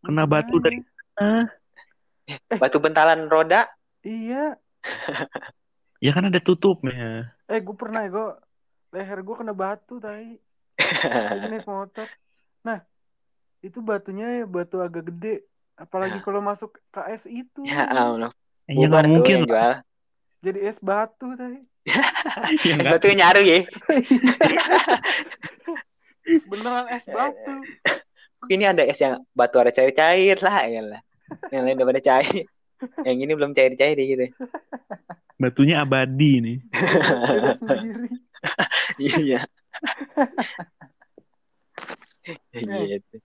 Kena 0.00 0.24
batu 0.24 0.56
dari 0.56 0.78
mana? 0.80 1.52
Batu 2.56 2.76
bentalan 2.80 3.28
roda. 3.28 3.68
Iya. 4.00 4.56
Ya 5.98 6.14
kan 6.14 6.30
ada 6.30 6.38
tutupnya. 6.38 7.34
Eh, 7.50 7.58
gue 7.58 7.74
pernah 7.74 8.06
ya, 8.06 8.10
gue 8.14 8.28
leher 8.94 9.18
gue 9.18 9.34
kena 9.34 9.50
batu 9.50 9.98
tadi. 9.98 10.38
Naik 11.50 11.66
motor. 11.66 12.06
Nah, 12.62 12.86
itu 13.58 13.82
batunya 13.82 14.42
ya 14.42 14.46
batu 14.46 14.78
agak 14.78 15.10
gede. 15.10 15.42
Apalagi 15.74 16.22
kalau 16.22 16.38
masuk 16.38 16.78
KS 16.94 17.26
itu. 17.26 17.66
ya 17.66 17.90
Allah. 17.90 18.30
Ya 18.70 18.86
tuh 18.86 19.10
mungkin. 19.10 19.42
Jadi 20.38 20.58
es 20.62 20.78
batu 20.78 21.34
tadi. 21.34 21.66
Ya 22.68 22.78
Es 22.78 22.86
batu 22.86 23.10
nyaru 23.10 23.42
ya. 23.42 23.66
Beneran 26.50 26.86
es 26.94 27.04
batu. 27.10 27.54
Ini 28.46 28.70
ada 28.70 28.86
es 28.86 29.02
yang 29.02 29.18
batu 29.34 29.58
ada 29.58 29.74
cair-cair 29.74 30.38
lah. 30.38 30.62
Ya 30.68 30.82
lah. 30.84 31.00
Yang 31.50 31.62
lain 31.64 31.76
udah 31.80 31.88
pada 31.90 32.02
cair. 32.06 32.46
Yang 33.02 33.18
ini 33.26 33.32
belum 33.34 33.52
cair-cair 33.54 33.96
deh 33.98 34.06
gitu. 34.06 34.24
Batunya 35.42 35.82
abadi 35.82 36.32
nih. 36.42 36.58
Sendiri. 37.58 38.10
Iya. 38.98 39.40
Gitu. 42.52 43.16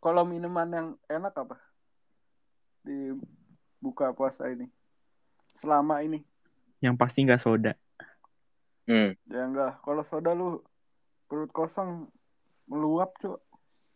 Kalau 0.00 0.24
minuman 0.24 0.68
yang 0.72 0.88
enak 1.06 1.34
apa? 1.36 1.56
Di 2.82 3.14
buka 3.78 4.10
puasa 4.16 4.48
ini. 4.48 4.66
Selama 5.52 6.00
ini. 6.00 6.24
Yang 6.80 6.96
pasti 6.96 7.22
nggak 7.28 7.42
soda. 7.44 7.72
Hmm. 8.88 9.12
Ya 9.28 9.42
enggak. 9.44 9.78
Kalau 9.84 10.02
soda 10.02 10.32
lu 10.32 10.64
perut 11.28 11.52
kosong 11.52 12.08
meluap, 12.66 13.14
Cuk. 13.20 13.38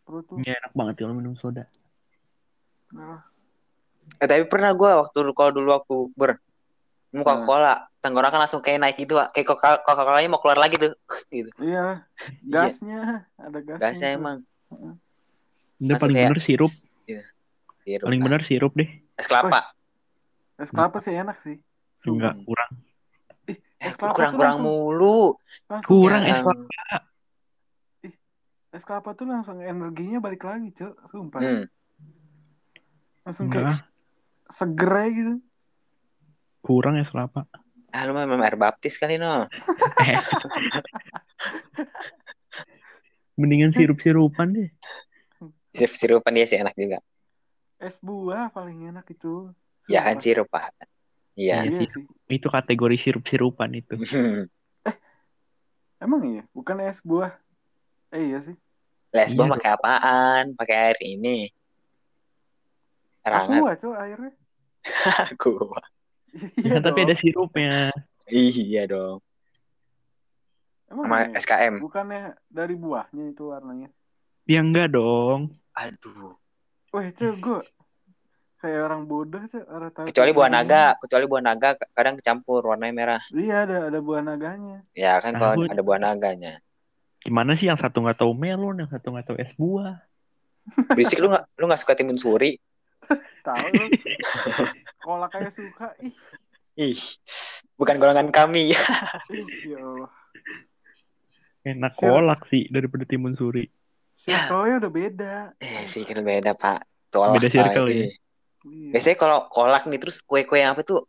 Perut 0.05 0.25
lu. 0.29 0.39
Nggak 0.39 0.55
enak 0.61 0.73
banget 0.77 0.95
kalau 1.03 1.17
minum 1.17 1.35
soda. 1.35 1.67
Nah, 2.93 3.25
Eh, 4.15 4.25
tapi 4.25 4.43
pernah 4.45 4.71
gue 4.71 4.87
waktu 4.87 5.17
kalau 5.31 5.51
dulu 5.51 5.69
waktu 5.71 5.95
ber 6.13 6.31
minum 7.09 7.23
Coca 7.23 7.43
Cola 7.43 7.73
tenggorokan 7.99 8.39
langsung 8.39 8.59
kayak 8.59 8.79
naik 8.79 8.97
gitu 8.97 9.15
Wak. 9.15 9.31
kayak 9.31 9.47
Coca 9.47 9.79
Cola 9.97 10.19
mau 10.25 10.37
keluar 10.37 10.57
lagi 10.57 10.75
tuh 10.75 10.93
gitu 11.33 11.49
iya, 11.57 12.03
gasnya 12.41 13.25
ada 13.35 13.59
gasnya. 13.59 13.81
gasnya 13.81 14.09
tuh. 14.09 14.17
emang 14.17 14.37
Udah 15.77 15.97
paling 15.97 16.15
kayak- 16.15 16.29
bener 16.29 16.41
sirup. 16.41 16.71
Iya. 17.05 17.21
Sirup. 17.81 18.05
Paling 18.07 18.21
bener 18.21 18.41
sirup 18.43 18.71
deh. 18.73 18.89
es 19.13 19.25
kelapa 19.25 19.71
Es 20.55 20.69
kelapa 20.69 20.97
sih 20.99 21.11
enak 21.11 21.37
sih. 21.39 21.59
Enggak 22.05 22.31
Hmm. 22.33 22.43
kurang. 22.43 22.71
eh, 23.45 23.57
Es 23.77 23.95
kelapa 23.95 24.15
kurang 24.15 24.31
tuh 24.31 24.37
kurang 24.37 24.55
langsung- 24.55 24.65
mulu 24.65 25.19
Langsung 25.65 25.91
Kurang 25.99 26.21
Ya, 26.21 26.29
es 26.29 26.39
kelapa. 26.41 26.63
es 28.71 28.83
kelapa 28.83 29.09
tuh 29.11 29.25
langsung 29.25 29.57
energinya 29.57 30.19
balik 30.19 30.43
lagi, 30.43 30.71
Cuk. 30.71 30.93
Sumpah. 31.09 31.39
hmm. 31.39 31.63
Langsung 33.23 33.47
kayak 33.47 33.71
seger 34.55 34.91
aja 34.91 35.09
gitu. 35.11 35.33
Kurang 36.59 36.95
es 36.95 37.09
kelapa. 37.09 37.43
ah 37.91 38.01
lu 38.03 38.11
mah 38.11 38.23
memang 38.23 38.43
air 38.43 38.55
baptis 38.55 38.95
kali 38.95 39.15
no 39.15 39.47
Eh. 40.01 40.19
Mendingan 43.35 43.71
sirup-sirupan 43.71 44.47
deh. 44.51 44.69
sirup 45.71 45.93
sirupan 45.93 46.31
dia 46.31 46.43
sih 46.43 46.55
enak 46.55 46.71
juga 46.73 46.97
Es 47.75 47.99
buah 47.99 48.47
paling 48.47 48.87
enak 48.89 49.03
itu. 49.11 49.51
ya 49.85 50.01
kan 50.01 50.17
sirup 50.17 50.47
pak 50.47 50.71
iya 51.35 51.59
Iya. 51.61 51.83
Iya 51.83 51.87
sih. 51.91 52.03
Itu 52.31 52.47
kategori 52.47 52.95
sirup-sirupan 52.95 53.69
itu. 53.75 53.95
Emang 56.03 56.21
iya, 56.23 56.43
bukan 56.51 56.75
es 56.81 56.99
buah. 56.99 57.31
Eh 58.09 58.29
iya 58.29 58.39
sih. 58.39 58.55
les 59.11 59.31
Iya, 59.31 59.47
pakai 59.47 59.69
apaan 59.71 60.43
pakai 60.53 60.75
air 60.75 60.97
ini 61.01 61.47
air 63.23 63.33
hangat 63.33 63.59
Aqua, 63.59 63.73
Cuk, 63.75 63.93
airnya. 63.95 64.31
aku 65.31 65.71
Ya, 66.59 66.83
tapi 66.83 66.99
dong. 66.99 67.07
ada 67.07 67.15
sirupnya. 67.15 67.73
iya 68.27 68.83
dong 68.85 69.23
Emang 70.85 71.05
sama 71.07 71.17
iya? 71.25 71.39
SKM 71.39 71.73
Bukannya 71.81 72.21
dari 72.45 72.75
buahnya 72.75 73.23
itu 73.31 73.49
warnanya. 73.49 73.89
Ya 74.45 74.61
enggak 74.61 74.93
dong. 74.93 75.57
aduh 75.73 76.37
Wah, 76.91 77.11
Cuk, 77.11 77.35
gue 77.39 77.59
kayak 78.57 78.79
orang 78.81 79.03
bodoh, 79.03 79.43
Cuk. 79.43 79.65
Orang 79.67 79.91
tahu 79.91 80.05
kecuali 80.07 80.31
buah 80.31 80.47
naga 80.47 80.95
kecuali 80.97 81.25
buah 81.25 81.43
naga 81.43 81.69
kadang 81.91 82.15
kecampur 82.15 82.63
warnanya 82.63 82.93
merah. 82.93 83.21
Iya, 83.29 83.67
ada 83.67 83.77
ada 83.89 83.99
buah 83.99 84.21
naganya. 84.21 84.85
ya 84.93 85.19
kan 85.19 85.35
kalau 85.35 85.59
Tahu. 85.59 85.71
ada 85.71 85.81
buah 85.81 85.99
naganya 85.99 86.53
Gimana 87.19 87.57
sih 87.57 87.65
yang 87.65 87.75
satu 87.75 87.99
nggak 87.99 88.21
tahu 88.21 88.31
melon, 88.31 88.85
yang 88.85 88.91
satu 88.91 89.09
nggak 89.09 89.25
tahu 89.25 89.37
es 89.41 89.49
buah? 89.55 89.97
berisik 90.89 91.21
lu 91.21 91.29
nggak 91.29 91.45
lu 91.57 91.65
nggak 91.65 91.81
suka 91.81 91.93
timun 91.93 92.17
suri 92.17 92.57
Tahu 93.41 93.65
lu. 93.69 93.85
Kolak 94.99 95.29
kayak 95.31 95.53
suka. 95.53 95.93
Ih, 96.01 96.15
ih 96.75 96.99
bukan 97.75 97.97
golongan 97.97 98.29
kami 98.29 98.71
ya 98.73 98.81
Allah. 99.77 100.11
Enak 101.65 101.93
Sir- 101.97 102.13
kolak 102.13 102.41
sih 102.45 102.69
daripada 102.69 103.03
timun 103.03 103.33
suri. 103.33 103.65
Circle-nya 104.15 104.79
udah 104.79 104.91
beda. 104.91 105.33
eh 105.59 105.85
sih 105.91 106.07
kan 106.07 106.23
beda 106.23 106.55
pak 106.55 106.87
tolak 107.11 107.35
Beda 107.35 107.47
circle, 107.51 107.87
ya? 107.91 108.07
Iya. 108.65 108.91
biasanya 108.95 109.17
kalau 109.19 109.37
kolak 109.51 109.85
nih 109.85 109.99
terus 110.01 110.23
kue-kue 110.25 110.57
yang 110.57 110.73
apa 110.73 110.81
tuh 110.81 111.05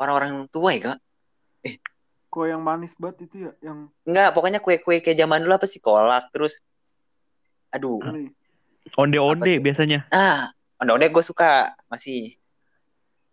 orang-orang 0.00 0.48
tua 0.48 0.72
ya 0.72 0.80
kak 0.80 0.98
Kue 2.26 2.48
yang 2.48 2.64
manis 2.64 2.96
banget 2.96 3.28
itu 3.28 3.48
ya, 3.48 3.52
yang 3.60 3.92
Enggak, 4.02 4.32
pokoknya 4.32 4.64
kue-kue 4.64 5.04
kayak 5.04 5.18
zaman 5.18 5.44
dulu 5.44 5.54
apa 5.60 5.66
sih 5.68 5.76
kolak 5.78 6.24
terus 6.32 6.56
aduh. 7.68 8.00
Onde-onde 8.96 9.58
biasanya. 9.60 10.08
ah 10.08 10.54
ondek-ondek 10.76 11.10
gue 11.10 11.24
suka 11.24 11.48
masih. 11.86 12.36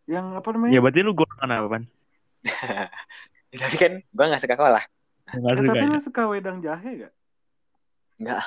Yang 0.04 0.26
apa 0.36 0.48
Ya 0.48 0.54
namanya? 0.54 0.80
berarti 0.82 1.00
lu 1.02 1.12
golongan 1.14 1.50
apa, 1.50 1.68
Pan? 1.70 1.84
Tapi 3.64 3.76
kan 3.78 3.94
gue 4.02 4.26
nggak 4.28 4.42
suka 4.42 4.56
kolak. 4.56 4.86
Enggak 5.30 5.52
Eh, 5.52 5.58
suka. 5.58 5.70
tapi 5.72 5.80
ya? 5.80 5.90
lu 5.90 6.00
suka 6.00 6.22
wedang 6.28 6.58
jahe 6.60 6.90
gak? 7.00 7.14
Enggak. 8.20 8.44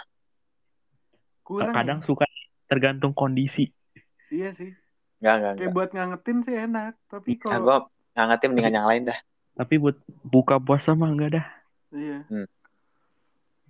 Kurang 1.41 1.73
Kadang 1.73 2.01
ya? 2.01 2.05
suka 2.05 2.25
tergantung 2.67 3.13
kondisi. 3.13 3.71
Iya 4.29 4.51
sih. 4.51 4.75
Enggak, 5.19 5.35
enggak, 5.35 5.53
Kayak 5.53 5.57
enggak. 5.57 5.75
buat 5.75 5.89
ngangetin 5.95 6.39
sih 6.43 6.55
enak. 6.55 6.93
Tapi 7.07 7.31
Nah, 7.33 7.41
kalau 7.41 7.63
gue 7.63 7.79
ngangetin 8.13 8.49
mendingan 8.53 8.77
yang 8.77 8.87
lain 8.87 9.03
dah. 9.09 9.19
Tapi 9.57 9.75
buat 9.79 9.97
buka 10.23 10.61
puasa 10.61 10.93
mah 10.93 11.09
enggak 11.09 11.41
dah. 11.41 11.47
iya, 11.91 12.21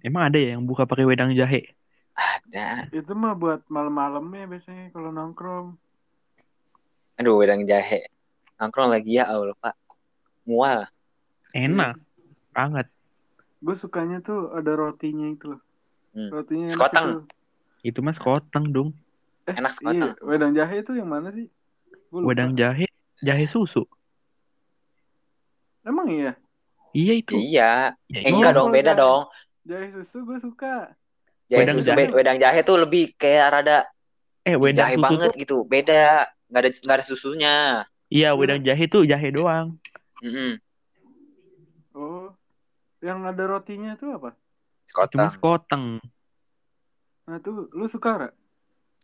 Emang 0.03 0.27
ada 0.27 0.39
ya 0.39 0.59
yang 0.59 0.65
buka 0.65 0.83
pakai 0.83 1.05
wedang 1.05 1.31
jahe? 1.31 1.77
Ada. 2.17 2.89
itu 2.91 3.13
mah 3.13 3.33
buat 3.33 3.61
malam-malamnya 3.67 4.49
biasanya 4.49 4.89
kalau 4.89 5.09
nongkrong. 5.11 5.77
Aduh, 7.17 7.37
wedang 7.37 7.63
jahe. 7.63 8.09
Nongkrong 8.57 8.89
lagi 8.89 9.15
ya 9.15 9.29
Allah, 9.29 9.53
Pak. 9.55 9.77
Mual. 10.43 10.89
Enak 11.53 12.01
banget. 12.51 12.89
Gue 13.59 13.73
sukanya 13.73 14.21
tuh 14.21 14.49
ada 14.51 14.73
rotinya 14.73 15.27
itu 15.27 15.53
loh. 15.53 15.61
Hmm. 16.11 16.29
Rotinya 16.31 16.65
enak 16.67 16.73
Sekoteng. 16.73 17.07
itu. 17.07 17.21
Itu 17.85 17.99
mas 18.01 18.17
koteng 18.17 18.65
dong. 18.71 18.89
Enak 19.47 19.73
Iya, 19.73 19.77
sekoteng. 19.77 20.13
wedang 20.23 20.53
jahe 20.53 20.81
itu 20.81 20.93
yang 20.93 21.07
mana 21.07 21.29
sih? 21.29 21.47
Gua 22.09 22.21
lupa. 22.21 22.29
Wedang 22.33 22.53
jahe, 22.53 22.89
jahe 23.21 23.45
susu. 23.45 23.85
Emang 25.83 26.09
iya? 26.09 26.33
Iya 26.91 27.13
itu. 27.15 27.35
Iya. 27.37 27.73
Ya, 28.09 28.19
Eh, 28.19 28.33
enggak 28.33 28.53
dong, 28.53 28.69
kalau 28.69 28.75
beda 28.75 28.93
jahe. 28.93 28.99
dong. 28.99 29.23
Jahe 29.63 29.87
susu 29.93 30.19
gue 30.23 30.39
suka. 30.39 30.97
Jahe 31.47 31.63
Wedang 31.63 31.77
susu, 31.79 31.89
jahe. 31.95 32.07
wedang 32.11 32.39
jahe 32.43 32.61
tuh 32.67 32.77
lebih 32.83 33.15
kayak 33.15 33.47
rada 33.55 33.79
Eh 34.43 34.55
wedang 34.59 34.87
jahe 34.91 34.95
susu 34.99 35.05
banget 35.07 35.31
tuh, 35.31 35.41
gitu. 35.43 35.57
Beda. 35.67 36.27
Nggak 36.51 36.61
ada 36.63 36.71
nggak 36.71 36.97
ada 36.99 37.05
susunya. 37.07 37.55
iya 38.07 38.35
wedang 38.39 38.63
jahe 38.63 38.85
tuh 38.87 39.03
jahe 39.07 39.29
doang. 39.35 39.79
Mm-mm. 40.23 40.59
Oh, 41.97 42.29
yang 43.01 43.25
ada 43.25 43.45
rotinya 43.47 43.97
tuh 43.97 44.15
apa? 44.21 44.31
Itu 44.35 44.91
Sekoteng. 44.91 45.19
mas 45.19 45.37
koteng. 45.39 45.85
Nah 47.27 47.39
tuh, 47.43 47.67
lu 47.75 47.87
suka 47.91 48.11
gak? 48.29 48.33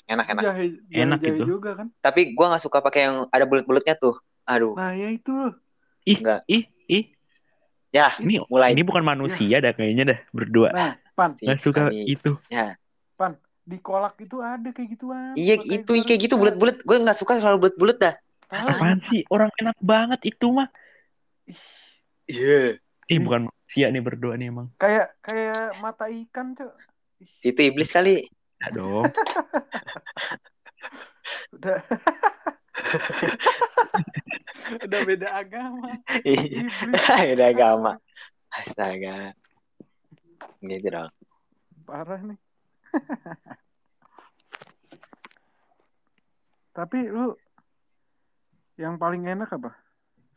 Enak 0.06 0.26
enak. 0.30 0.42
jahe, 0.46 0.64
jahe, 0.86 1.02
Enak 1.02 1.18
jahe 1.22 1.38
itu. 1.38 1.44
juga 1.46 1.70
kan? 1.78 1.86
Tapi 1.98 2.34
gua 2.38 2.54
nggak 2.54 2.62
suka 2.62 2.78
pakai 2.78 3.10
yang 3.10 3.16
ada 3.30 3.44
bulat-bulatnya 3.46 3.94
tuh. 3.98 4.14
Aduh. 4.46 4.74
Nah 4.78 4.94
ya 4.94 5.10
itu. 5.10 5.34
Ih, 6.06 6.18
Enggak. 6.18 6.40
ih, 6.50 6.64
ih. 6.90 7.04
Ya, 7.92 8.08
Ini 8.18 8.40
mulai. 8.48 8.72
ini 8.72 8.82
bukan 8.88 9.04
manusia 9.04 9.60
dah 9.60 9.72
kayaknya 9.76 10.16
dah 10.16 10.18
berdua. 10.32 10.70
Nah, 10.72 10.96
pan, 11.12 11.36
Nggak 11.38 11.60
suka 11.60 11.80
Kami. 11.88 12.08
itu. 12.08 12.32
Ya. 12.48 12.74
di 13.62 13.78
kolak 13.78 14.18
itu 14.18 14.42
ada 14.42 14.74
kayak 14.74 14.98
gituan. 14.98 15.38
Iya 15.38 15.54
itu 15.62 15.94
kayak 16.02 16.20
gitu 16.26 16.34
bulat-bulat. 16.34 16.82
Gue 16.82 16.98
nggak 16.98 17.14
suka 17.14 17.38
selalu 17.38 17.70
bulat-bulat 17.70 17.96
dah. 18.02 18.14
Apaan 18.50 18.98
sih? 19.06 19.22
Orang 19.30 19.54
enak 19.54 19.78
banget 19.78 20.34
itu 20.34 20.50
mah. 20.50 20.66
Ih, 21.46 21.62
Iya. 22.26 22.82
Ih, 23.06 23.16
Ih. 23.16 23.18
bukan 23.22 23.46
manusia 23.46 23.86
nih 23.86 24.02
berdua 24.02 24.34
nih 24.34 24.50
emang. 24.50 24.66
Kayak 24.82 25.14
kayak 25.22 25.78
mata 25.78 26.10
ikan. 26.10 26.58
Ih, 27.22 27.54
Itu 27.54 27.60
iblis 27.62 27.94
kali. 27.94 28.26
Ya 28.58 28.68
dong. 28.74 29.06
Udah. 31.54 31.78
Udah 34.86 35.00
beda 35.06 35.28
agama. 35.38 35.90
Iya. 36.26 36.66
Iblis. 36.66 37.02
Beda 37.30 37.44
agama. 37.50 37.92
Astaga. 38.52 39.32
Gitu 40.62 40.86
dong. 40.88 41.10
Parah 41.86 42.20
nih. 42.22 42.38
Tapi 46.76 46.98
lu 47.12 47.36
yang 48.80 48.96
paling 48.96 49.28
enak 49.28 49.52
apa? 49.52 49.76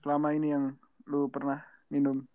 Selama 0.03 0.35
ini 0.35 0.51
yang 0.51 0.75
lu 1.07 1.31
pernah 1.31 1.63
minum? 1.87 2.27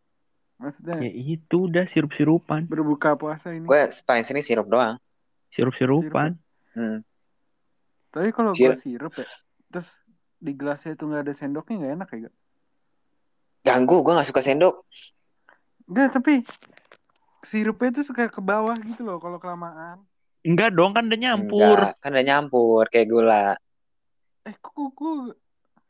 Maksudnya 0.60 1.00
Ya 1.00 1.12
itu 1.12 1.68
udah 1.68 1.88
sirup-sirupan. 1.88 2.68
berbuka 2.68 3.16
puasa 3.16 3.52
ini. 3.52 3.64
Gue 3.64 3.80
paling 4.04 4.24
sering 4.24 4.44
sirup 4.44 4.68
doang. 4.68 5.00
Sirup-sirupan. 5.52 6.36
Hmm. 6.76 7.00
Tapi 8.10 8.28
kalau 8.34 8.52
gua 8.52 8.74
sirup 8.76 9.14
ya, 9.14 9.26
terus 9.70 9.96
di 10.40 10.52
gelasnya 10.56 10.98
itu 10.98 11.04
nggak 11.06 11.22
ada 11.28 11.34
sendoknya 11.36 11.74
nggak 11.78 11.94
enak 12.00 12.08
ya? 12.10 12.18
Gak? 12.26 12.34
Ganggu. 13.64 13.96
Gue 14.04 14.12
nggak 14.16 14.28
suka 14.28 14.40
sendok. 14.44 14.84
Enggak, 15.90 16.08
tapi 16.16 16.44
sirupnya 17.42 17.88
itu 17.90 18.02
suka 18.04 18.28
ke 18.28 18.40
bawah 18.40 18.76
gitu 18.76 19.02
loh 19.02 19.16
kalau 19.16 19.36
kelamaan. 19.36 20.00
Enggak 20.40 20.72
dong 20.72 20.92
kan 20.92 21.04
udah 21.04 21.20
nyampur. 21.20 21.78
Enggak, 21.78 22.00
kan 22.00 22.10
udah 22.12 22.24
nyampur 22.24 22.84
kayak 22.88 23.08
gula. 23.08 23.46
Eh, 24.42 24.54
kok 24.56 24.72
kok- 24.72 24.94
kok 24.94 25.36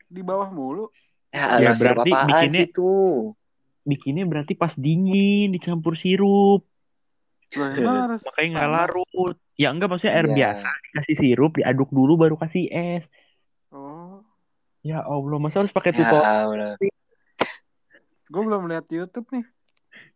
di 0.05 0.21
bawah 0.21 0.51
mulu? 0.51 0.91
Ya, 1.31 1.55
Ya, 1.57 1.71
ya 1.71 1.73
berarti 1.73 2.11
bikinnya- 2.11 2.59
sih 2.59 2.67
tuh? 2.69 3.31
Bikinnya 3.81 4.27
berarti 4.27 4.53
pas 4.53 4.75
dingin 4.75 5.49
dicampur 5.49 5.95
sirup. 5.95 6.67
Harus 8.07 8.21
Makanya 8.23 8.49
nggak 8.53 8.69
larut. 8.69 9.35
Ya 9.55 9.71
enggak 9.71 9.87
maksudnya 9.89 10.15
air 10.15 10.27
Iya. 10.27 10.35
biasa 10.35 10.67
dikasih 10.85 11.15
sirup 11.15 11.51
diaduk 11.55 11.87
dulu 11.89 12.15
baru 12.17 12.35
kasih 12.35 12.67
es. 12.67 13.03
Oh, 13.71 14.19
Ya 14.81 14.99
Allah, 14.99 15.37
masa 15.37 15.61
harus 15.61 15.69
pakai 15.69 15.93
Ya 15.93 16.01
tutorial? 16.01 16.35
Allah. 16.49 16.73
gue 18.27 18.41
belum 18.41 18.65
lihat 18.65 18.87
YouTube 18.87 19.27
nih. 19.29 19.45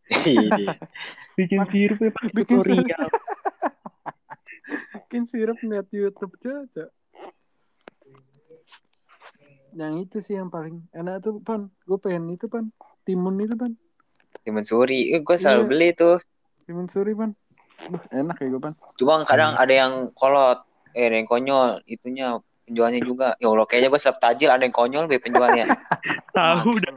Iya. 1.36 1.38
Bikin 1.38 1.62
sirup 1.68 2.00
ya 2.00 2.10
pakai 2.10 2.30
bikin 2.32 2.58
tutorial. 2.58 3.08
Bikin 4.96 5.24
sirup 5.28 5.58
lihat 5.62 5.88
YouTube 5.92 6.34
caca. 6.40 6.86
Yang 9.76 9.94
itu 10.08 10.18
sih 10.24 10.36
yang 10.36 10.48
paling 10.48 10.88
enak 10.92 11.20
tuh, 11.20 11.44
Pan. 11.44 11.68
Gue 11.84 12.00
pengen 12.00 12.32
itu, 12.32 12.48
Pan. 12.48 12.72
Timun 13.04 13.36
itu, 13.38 13.54
Pan. 13.54 13.76
Timun 14.42 14.64
suri. 14.64 15.12
gue 15.14 15.36
selalu 15.36 15.62
Iya. 15.62 15.70
beli 15.70 15.90
tuh. 15.92 16.18
Timun 16.64 16.88
suri, 16.88 17.12
Pan. 17.12 17.36
Duh, 17.86 18.00
enak 18.10 18.40
ya 18.40 18.48
gue, 18.48 18.62
Pan. 18.62 18.74
Cuma 18.96 19.28
kadang 19.28 19.52
Hmm. 19.54 19.62
ada 19.62 19.74
yang 19.76 19.94
kolot. 20.14 20.64
Eh, 20.96 21.06
ada 21.06 21.20
yang 21.20 21.28
konyol. 21.28 21.84
Itunya 21.86 22.40
penjualnya 22.64 23.02
juga. 23.04 23.28
Ya 23.36 23.52
Allah, 23.52 23.68
kayaknya 23.68 23.92
gue 23.92 24.00
setiap 24.00 24.18
tajil 24.18 24.48
ada 24.48 24.64
yang 24.64 24.72
konyol 24.72 25.06
be 25.06 25.20
penjualnya. 25.20 25.68
Tahu 26.34 26.72
dah. 26.80 26.96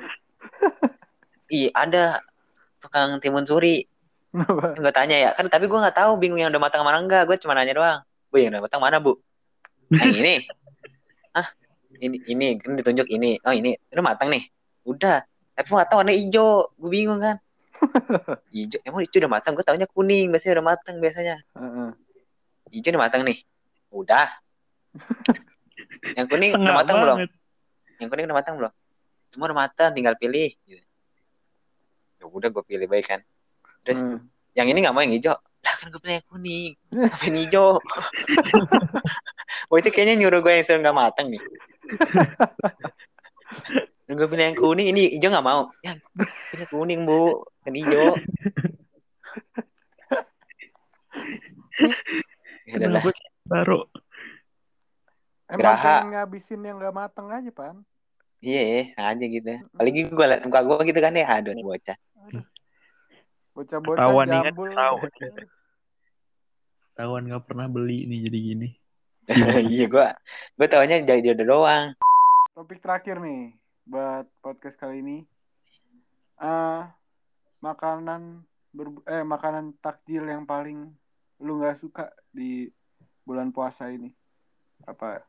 Ih, 1.50 1.74
ada 1.74 2.22
tukang 2.78 3.18
timun 3.18 3.42
suri. 3.42 3.82
Gue 4.82 4.92
tanya 4.92 5.16
ya. 5.16 5.30
Kan 5.32 5.48
tapi 5.48 5.64
gue 5.66 5.78
nggak 5.78 5.96
tahu 5.96 6.20
bingung 6.20 6.40
yang 6.40 6.52
udah 6.52 6.60
matang 6.60 6.84
mana 6.84 7.00
enggak. 7.00 7.24
Gue 7.24 7.36
cuma 7.40 7.56
nanya 7.56 7.74
doang. 7.74 7.98
Bu, 8.28 8.36
yang 8.36 8.52
udah 8.52 8.62
matang 8.68 8.82
mana, 8.84 9.00
Bu? 9.00 9.16
Yang 9.88 10.16
ini. 10.20 10.34
Ah, 11.32 11.48
ini 11.96 12.20
ini 12.28 12.46
kan 12.60 12.76
ditunjuk 12.76 13.08
ini. 13.08 13.40
Oh, 13.44 13.54
ini 13.56 13.72
udah 13.88 14.04
matang 14.04 14.28
nih. 14.28 14.44
Udah. 14.84 15.24
Tapi 15.56 15.66
gue 15.66 15.76
nggak 15.76 15.88
tahu 15.88 15.98
warna 16.04 16.12
hijau. 16.12 16.68
Gue 16.76 16.90
bingung 16.92 17.20
kan. 17.20 17.36
hijau. 18.54 18.78
Emang 18.84 19.00
hijau 19.00 19.18
udah 19.24 19.32
matang? 19.32 19.52
Gue 19.56 19.64
taunya 19.64 19.88
kuning. 19.88 20.28
Biasanya 20.28 20.60
udah 20.60 20.66
matang 20.76 20.96
biasanya. 21.00 21.36
Heeh. 21.56 21.88
Hijau 22.76 22.90
udah 22.92 23.02
matang 23.08 23.22
nih. 23.24 23.38
Udah. 23.88 24.28
yang 26.16 26.26
kuning 26.28 26.52
udah 26.52 26.76
matang 26.76 26.96
belum? 27.00 27.18
Yang 27.96 28.08
kuning 28.12 28.26
udah 28.28 28.38
matang 28.38 28.54
belum? 28.60 28.72
Semua 29.28 29.52
udah 29.52 29.58
matang, 29.68 29.90
tinggal 29.92 30.16
pilih. 30.20 30.52
Gitu. 30.64 30.84
Ya 32.18 32.24
udah 32.28 32.48
gue 32.50 32.64
pilih 32.64 32.88
baik 32.88 33.08
kan. 33.08 33.20
Terus 33.88 34.04
Hmm. 34.04 34.20
yang 34.52 34.68
ini 34.68 34.84
nggak 34.84 34.92
mau 34.92 35.00
yang 35.00 35.16
hijau. 35.16 35.32
Lah 35.64 35.74
kan 35.80 35.88
gue 35.88 35.96
pilih 35.96 36.20
yang 36.20 36.28
kuning. 36.28 36.76
Apa 36.92 37.24
yang 37.24 37.36
hijau? 37.40 37.80
Wah 39.72 39.76
itu 39.80 39.88
kayaknya 39.88 40.20
nyuruh 40.20 40.44
gue 40.44 40.52
yang 40.52 40.64
suruh 40.68 40.84
nggak 40.84 40.92
matang 40.92 41.32
nih. 41.32 41.40
Gue 44.08 44.24
pilih 44.24 44.44
yang 44.52 44.56
kuning, 44.56 44.88
ini 44.92 45.16
hijau 45.16 45.28
nggak 45.28 45.44
mau. 45.44 45.68
Ya, 45.84 45.96
pilih 46.52 46.68
kuning 46.68 47.04
bu, 47.04 47.44
kan 47.64 47.72
hijau. 47.76 48.16
ya 52.68 52.88
baru? 53.48 53.84
Emang 55.48 55.60
Geraha. 55.64 55.96
ngabisin 56.08 56.60
yang 56.60 56.76
gak 56.76 56.92
mateng 56.92 57.28
aja, 57.32 57.48
Pan. 57.52 57.80
Iya, 58.44 58.60
ya, 58.64 58.80
sengaja 58.92 59.24
gitu. 59.28 59.48
Apalagi 59.76 60.00
gue 60.08 60.24
liat 60.28 60.40
muka 60.44 60.60
gue 60.60 60.76
gitu 60.92 61.00
kan 61.00 61.12
ya, 61.16 61.24
aduh 61.28 61.52
nih 61.56 61.64
bocah. 61.64 61.96
Bocah-bocah 63.58 64.06
nih 64.06 64.14
kan, 64.22 64.44
jambul. 64.54 64.70
ketahuan. 64.70 65.10
Tawan 66.98 67.22
nggak 67.26 67.42
pernah 67.42 67.66
beli 67.66 68.06
nih 68.06 68.18
jadi 68.30 68.38
gini. 68.38 68.68
iya 69.74 69.86
gue, 69.90 70.06
gue 70.54 70.66
taunya 70.70 71.02
jadi 71.02 71.34
jodoh 71.34 71.58
doang. 71.58 71.90
Topik 72.54 72.78
terakhir 72.78 73.18
nih 73.18 73.58
buat 73.82 74.30
podcast 74.38 74.78
kali 74.78 75.02
ini. 75.02 75.18
eh 76.38 76.82
makanan 77.58 78.46
ber- 78.70 79.02
eh 79.10 79.26
makanan 79.26 79.74
takjil 79.82 80.22
yang 80.22 80.46
paling 80.46 80.94
lu 81.42 81.58
nggak 81.58 81.74
suka 81.74 82.14
di 82.30 82.70
bulan 83.26 83.50
puasa 83.50 83.90
ini 83.90 84.14
apa? 84.86 85.26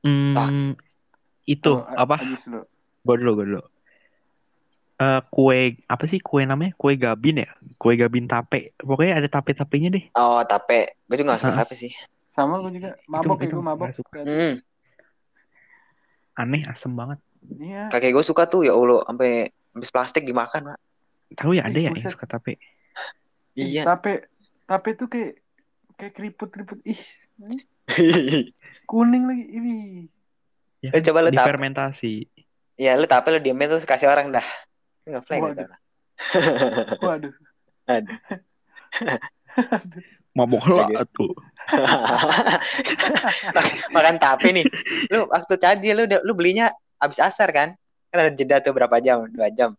Hmm, 0.00 0.72
itu 1.44 1.72
A- 1.84 2.08
apa? 2.08 2.16
Gue 3.04 3.16
dulu, 3.20 3.44
gue 3.44 3.46
dulu. 3.52 3.62
Eh, 5.00 5.20
kue 5.32 5.80
apa 5.88 6.04
sih 6.04 6.20
kue 6.20 6.44
namanya? 6.44 6.76
Kue 6.76 6.92
gabin 6.94 7.40
ya? 7.40 7.48
Kue 7.80 7.96
gabin 7.96 8.28
tape. 8.28 8.76
Pokoknya 8.76 9.16
ada 9.16 9.28
tape-tapenya 9.32 9.88
deh. 9.90 10.04
Oh, 10.12 10.44
tape. 10.44 11.00
Gue 11.08 11.16
juga 11.16 11.34
gak 11.34 11.40
suka 11.40 11.64
tape 11.64 11.72
sih. 11.72 11.88
Sama 12.30 12.60
gue 12.60 12.76
juga. 12.76 13.00
Mabok 13.08 13.40
ya 13.40 13.48
itu 13.48 13.56
gue 13.56 13.64
mabok. 13.64 13.88
suka. 13.96 14.20
Hmm. 14.20 14.60
Aneh, 16.36 16.68
asem 16.68 16.92
banget. 16.92 17.16
Iya. 17.56 17.88
Kakek 17.88 18.12
gue 18.12 18.24
suka 18.24 18.44
tuh 18.44 18.62
ya 18.62 18.76
Allah 18.76 19.00
sampai 19.02 19.48
habis 19.72 19.88
plastik 19.88 20.22
dimakan, 20.22 20.72
Pak. 20.72 20.78
Tahu 21.32 21.56
ya 21.56 21.64
ada 21.64 21.78
ya 21.78 21.88
yang 21.88 21.96
suka 21.96 22.28
tape. 22.28 22.60
Iya. 23.56 23.88
Tape 23.88 24.28
tape 24.68 24.90
tuh 24.94 25.08
kayak 25.08 25.40
kayak 25.96 26.12
keriput-keriput. 26.12 26.78
Ih, 26.84 27.00
kuning 28.90 29.24
lagi. 29.24 29.44
Ini. 29.48 29.74
Ya, 30.80 30.90
Eh, 30.92 31.00
coba 31.00 31.24
lu 31.24 31.32
tape. 31.32 31.40
difermentasi. 31.40 32.12
Iya, 32.76 32.96
lu 32.96 33.04
tapi 33.04 33.32
lu 33.32 33.40
diemin 33.40 33.64
terus 33.66 33.84
kasih 33.84 34.08
orang 34.08 34.28
dah. 34.30 34.44
Ngeflank 35.06 35.40
Waduh. 35.42 35.64
orang. 35.64 35.80
Waduh. 37.00 37.34
Aduh. 37.88 38.18
Mabok 40.30 40.62
lah 40.70 40.86
gitu. 40.88 41.26
tuh. 41.26 41.32
Makan 43.90 44.16
tape 44.22 44.48
nih. 44.54 44.64
Lu 45.10 45.26
waktu 45.26 45.54
tadi 45.58 45.90
lu 45.90 46.06
lu 46.06 46.32
belinya 46.38 46.70
habis 46.96 47.18
asar 47.18 47.50
kan? 47.50 47.74
Kan 48.10 48.18
ada 48.26 48.32
jeda 48.34 48.62
tuh 48.62 48.70
berapa 48.70 48.94
jam? 49.02 49.26
Dua 49.30 49.50
jam. 49.50 49.74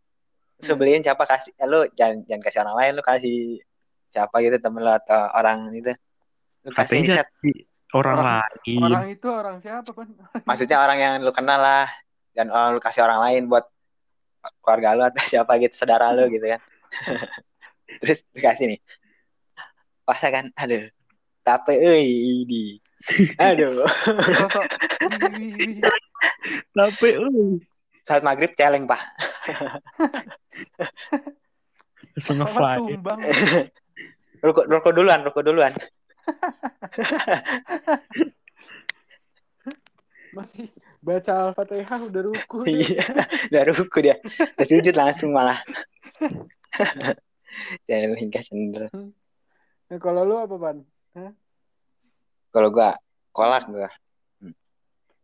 Terus 0.59 0.67
lu 0.67 0.73
Hmm. 0.75 0.81
beliin 0.83 1.01
siapa 1.01 1.23
kasih? 1.23 1.51
Ya, 1.55 1.65
lu 1.65 1.87
jangan 1.95 2.17
jangan 2.27 2.41
kasih 2.43 2.59
orang 2.67 2.75
lain, 2.77 2.91
lu 2.99 3.03
kasih 3.03 3.37
siapa 4.11 4.35
gitu 4.43 4.57
temen 4.59 4.81
lu 4.83 4.91
atau 4.91 5.21
orang 5.33 5.71
gitu. 5.71 5.91
Lu 6.67 6.71
kasih 6.75 6.99
Katanya 6.99 7.15
set. 7.23 7.27
orang, 7.95 8.15
Orang- 8.19 8.35
lain. 8.67 8.81
Orang 8.83 9.05
itu 9.09 9.27
orang 9.31 9.57
siapa 9.59 9.89
kan? 9.91 10.07
Maksudnya 10.43 10.77
orang 10.83 10.97
yang 10.99 11.13
lu 11.23 11.31
kenal 11.31 11.59
lah. 11.59 11.87
Dan 12.31 12.47
orang 12.47 12.75
lu 12.75 12.79
kasih 12.79 13.03
orang 13.03 13.19
lain 13.23 13.41
buat 13.47 13.67
keluarga 14.61 14.97
lu 14.97 15.03
atau 15.05 15.21
siapa 15.25 15.57
gitu, 15.61 15.73
saudara 15.77 16.09
lu 16.13 16.29
gitu 16.29 16.45
kan. 16.45 16.61
Terus 18.01 18.19
dikasih 18.33 18.65
nih. 18.75 18.79
Pas 20.05 20.19
kan, 20.19 20.49
aduh. 20.57 20.85
Tape 21.41 21.73
euy 21.73 22.45
di. 22.45 22.77
Aduh. 23.37 23.81
Uh. 26.71 27.59
Saat 28.07 28.25
maghrib 28.25 28.55
celeng, 28.57 28.89
Pak. 28.89 29.01
Ngefly. 32.17 32.77
tumbang. 32.97 33.19
Rokok, 34.45 34.65
rokok 34.65 34.93
duluan, 34.97 35.21
rokok 35.21 35.45
duluan. 35.45 35.69
Masih 40.33 40.65
baca 41.01 41.49
Al-Fatihah 41.49 41.99
udah 42.07 42.21
ruku. 42.29 42.57
Iya, 42.69 43.05
udah 43.49 43.63
ruku 43.73 43.97
dia. 44.05 44.15
Udah 44.21 44.65
sujud 44.69 44.95
langsung 44.95 45.33
malah. 45.33 45.57
Celeng 47.89 48.31
ke 48.31 48.41
sender. 48.45 48.87
Nah, 49.91 49.99
kalau 49.99 50.23
lu 50.23 50.39
apa, 50.39 50.55
Pan? 50.55 50.77
Kalau 52.53 52.69
gua 52.71 52.95
kolak 53.33 53.67
gua. 53.67 53.89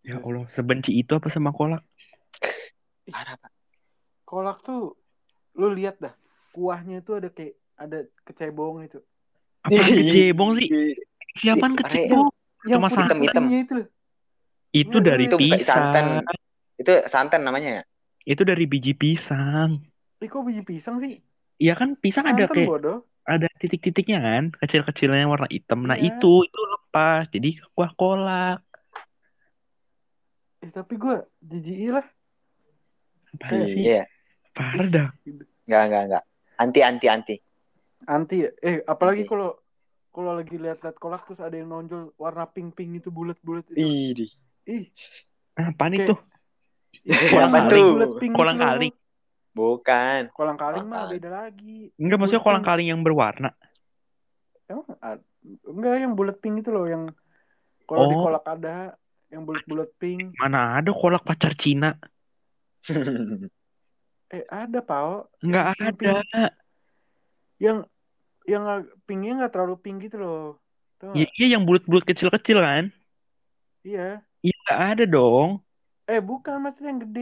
Ya 0.03 0.19
Allah, 0.23 0.47
sebenci 0.55 0.95
itu 0.95 1.11
apa 1.15 1.27
sama 1.31 1.51
kolak? 1.51 1.83
Parah, 3.07 3.35
Pak. 3.39 3.51
Kolak 4.27 4.59
tuh 4.65 4.95
lu 5.55 5.71
lihat 5.71 6.01
dah. 6.03 6.11
Kuahnya 6.51 7.05
tuh 7.05 7.21
ada 7.21 7.29
kayak 7.31 7.55
ada 7.77 8.03
kecebong 8.25 8.83
itu. 8.87 8.99
Apa 9.63 9.77
kecebong 9.77 10.57
sih? 10.57 10.67
Siapaan 11.37 11.75
Ih, 11.75 11.79
kecebong? 11.79 12.27
Yang 12.65 12.79
Cuma 12.81 12.87
putih 12.89 13.03
hitam-hitam. 13.03 13.43
putihnya 13.45 13.59
itu. 13.63 13.79
Itu 14.71 14.99
Iya, 14.99 15.05
dari 15.13 15.25
Itu 15.27 15.37
kayak 15.39 15.63
santan. 15.63 16.05
pisang. 16.23 16.37
Itu 16.77 16.91
santan 17.07 17.41
namanya 17.47 17.69
ya? 17.81 17.83
Itu 18.27 18.43
dari 18.43 18.67
biji 18.67 18.93
pisang. 18.93 19.81
Ih, 20.19 20.27
kok 20.27 20.43
biji 20.43 20.61
pisang 20.61 20.99
sih? 20.99 21.21
Iya 21.57 21.73
kan 21.73 21.97
pisang 21.97 22.25
ada 22.29 22.45
Santan 22.45 22.53
kayak 22.53 22.69
bodoh. 22.69 22.97
ada 23.25 23.47
titik-titiknya 23.57 24.19
kan, 24.21 24.43
kecil-kecilnya 24.61 25.25
warna 25.25 25.49
hitam. 25.49 25.81
Nah 25.83 25.97
Iya. 25.97 26.13
itu 26.15 26.45
itu 26.45 26.59
lepas, 26.77 27.25
jadi 27.33 27.49
kuah 27.73 27.91
kolak. 27.97 28.61
Eh, 30.61 30.71
tapi 30.73 30.97
gua 30.97 31.21
jijik 31.41 31.97
lah. 31.97 32.05
Apa 33.37 33.45
Kayak- 33.49 33.69
sih? 33.69 33.81
Iya. 33.83 34.03
Parah 34.53 34.87
dah. 34.89 35.09
Enggak, 35.67 35.81
enggak, 35.85 36.03
enggak. 36.09 36.23
Anti, 36.57 36.79
anti, 36.81 37.05
anti. 37.09 37.35
Anti 38.05 38.35
ya? 38.41 38.49
Eh, 38.61 38.81
apalagi 38.85 39.25
kalau 39.25 39.57
kalau 40.09 40.33
lagi 40.33 40.57
lihat-lihat 40.57 40.97
kolak 40.97 41.29
terus 41.29 41.37
ada 41.37 41.53
yang 41.53 41.69
nonjol 41.69 42.09
warna 42.17 42.49
pink-pink 42.49 43.05
itu 43.05 43.09
bulat-bulat 43.13 43.69
itu. 43.69 43.77
Ih, 43.77 44.29
Ih, 44.67 44.85
Apaan 45.55 45.91
Kayak- 45.91 46.05
itu? 46.05 46.15
yang 47.03 47.23
Kolang 47.31 47.49
ada 47.49 47.59
kaling. 47.65 48.19
pink 48.19 48.33
Kolang 48.35 48.57
kaling. 48.57 48.93
bukan. 49.51 50.21
Kolang 50.29 50.57
kaling 50.57 50.83
Kolang 50.83 50.91
mah 50.91 51.09
beda 51.09 51.29
lagi. 51.31 51.89
Enggak 51.95 52.17
maksudnya 52.19 52.43
kolang 52.43 52.61
pink. 52.61 52.69
kaling 52.69 52.87
yang 52.87 53.01
berwarna. 53.01 53.49
Emang 54.67 54.85
enggak 55.65 55.93
yang 55.97 56.13
bulat 56.13 56.37
pink 56.37 56.59
itu 56.59 56.69
loh 56.69 56.85
yang 56.85 57.07
kalau 57.83 58.05
di 58.05 58.15
Oh. 58.15 58.21
kolak 58.21 58.43
ada 58.45 58.99
yang 59.27 59.41
bulat-bulat 59.41 59.89
pink. 59.95 60.35
Mana 60.35 60.77
ada 60.77 60.91
kolak 60.91 61.23
pacar 61.23 61.55
Cina? 61.55 61.95
Eh, 64.27 64.43
ada, 64.45 64.83
Pao. 64.83 65.31
Enggak 65.39 65.63
Yang 65.63 65.71
ada. 65.71 65.87
pink-pink. 65.95 66.51
Yang 67.57 67.77
yang 68.43 68.63
pinknya 69.01 69.31
nggak 69.39 69.53
terlalu 69.55 69.75
pink 69.79 69.97
gitu 70.03 70.19
loh. 70.19 70.59
Tuh 70.99 71.15
Iya, 71.15 71.31
iya 71.33 71.47
yang 71.55 71.63
bulat-bulat 71.63 72.03
kecil-kecil 72.03 72.59
kan? 72.59 72.91
Iya. 73.81 74.26
Iya 74.47 74.71
ada 74.91 75.03
dong. 75.13 75.49
Eh, 76.13 76.21
bukan 76.29 76.55
maksudnya 76.63 76.89
yang 76.93 77.01
gede. 77.05 77.21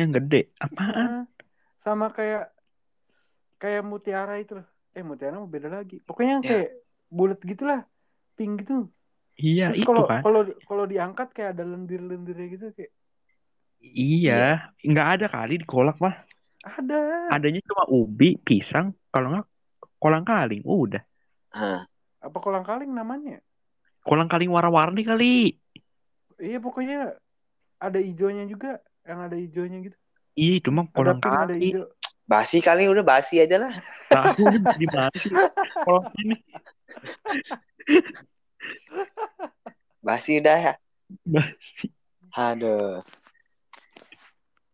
Yang 0.00 0.10
gede. 0.18 0.40
Apaan? 0.64 1.26
Sama 1.84 2.06
kayak 2.16 2.44
kayak 3.60 3.82
mutiara 3.90 4.34
itu 4.42 4.52
loh. 4.58 4.66
Eh, 4.96 5.02
mutiara 5.08 5.34
mah 5.42 5.50
beda 5.54 5.68
lagi. 5.76 5.96
Pokoknya 6.06 6.32
yang 6.38 6.44
Ya. 6.44 6.50
kayak 6.50 6.68
bulat 7.16 7.38
gitulah. 7.50 7.80
Pink 8.36 8.52
gitu. 8.62 8.74
Iya 9.34 9.62
Terus 9.70 9.78
itu 9.82 9.86
kalau 9.88 10.02
kan. 10.10 10.22
kalau 10.24 10.40
kalau 10.68 10.84
diangkat 10.92 11.28
kayak 11.34 11.50
ada 11.58 11.64
lendir-lendirnya 11.66 12.46
gitu 12.54 12.66
kayak 12.76 12.92
Iya, 13.84 14.32
enggak 14.86 15.06
ada 15.14 15.26
kali 15.34 15.52
di 15.60 15.66
kolak 15.72 15.96
mah. 16.04 16.14
ada. 16.64 16.96
Adanya 17.34 17.60
cuma 17.68 17.84
ubi, 17.92 18.26
pisang, 18.46 18.86
kalau 19.12 19.26
enggak 19.30 19.46
kolang 20.02 20.24
kaling. 20.24 20.62
Udah. 20.64 21.02
Hah. 21.52 21.80
Apa 22.24 22.38
kolang 22.40 22.64
kaling 22.64 22.88
namanya? 22.88 23.36
Kolang 24.04 24.28
kaling 24.32 24.50
warna-warni 24.54 25.02
kali. 25.04 25.24
Iya, 26.44 26.58
pokoknya 26.60 27.16
ada 27.80 27.98
hijaunya 27.98 28.44
juga. 28.44 28.84
Yang 29.04 29.18
ada 29.24 29.36
hijaunya 29.36 29.78
gitu. 29.88 29.96
Iya, 30.36 30.52
itu 30.60 30.68
mah 30.68 30.84
Ada 30.92 31.16
kolang 31.16 31.42
ada 31.48 31.56
hijau. 31.56 31.88
Basi 32.24 32.64
kali 32.64 32.88
udah 32.88 33.04
basi 33.04 33.40
aja 33.40 33.60
lah. 33.60 33.72
Tahu 34.08 34.48
di 34.80 34.86
mana 34.88 35.12
sih? 35.20 35.32
Kolang 35.84 36.08
ini 36.24 36.36
Basi 40.00 40.40
udah 40.40 40.56
ya. 40.56 40.74
basi. 41.24 41.88
Aduh. 42.32 43.04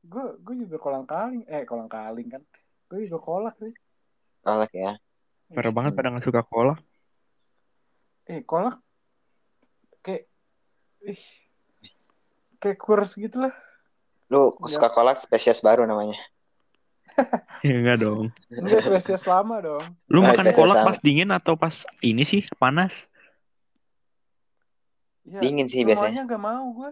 Gue 0.07 0.27
gue 0.43 0.55
juga 0.67 0.77
kolang 0.79 1.07
kaling. 1.07 1.43
Eh, 1.51 1.67
kolang 1.67 1.91
kaling 1.91 2.31
kan. 2.31 2.43
Gue 2.87 3.07
juga 3.07 3.19
kolak 3.19 3.55
sih. 3.59 3.75
Kolak 4.47 4.71
ya. 4.75 4.95
Parah 5.51 5.75
banget 5.75 5.93
pada 5.99 6.15
nggak 6.15 6.27
suka 6.27 6.43
kolak. 6.47 6.79
Eh, 8.31 8.47
kolak 8.47 8.79
kayak 10.01 10.31
ih 11.05 11.50
kayak 12.61 12.77
kurs 12.77 13.17
gitu 13.17 13.41
lah. 13.41 13.55
Lu 14.29 14.53
Ya. 14.63 14.77
suka 14.77 14.89
kolak 14.89 15.19
spesies 15.19 15.59
baru 15.59 15.85
namanya. 15.85 16.21
Ya 17.61 17.75
enggak 17.75 17.99
dong. 17.99 18.31
Enggak 18.49 18.81
spesies 18.81 19.25
lama 19.25 19.59
dong. 19.59 19.85
Lu 20.07 20.21
Nah, 20.21 20.33
makan 20.33 20.47
kolak 20.55 20.77
sama. 20.79 20.87
pas 20.87 20.99
dingin 21.01 21.29
atau 21.29 21.55
pas 21.55 21.75
ini 22.01 22.23
sih 22.23 22.47
panas? 22.57 23.05
Ya, 25.23 25.39
Dingin 25.39 25.67
sih 25.67 25.85
semuanya 25.85 26.25
gak 26.25 26.41
mau 26.41 26.65
gue. 26.73 26.91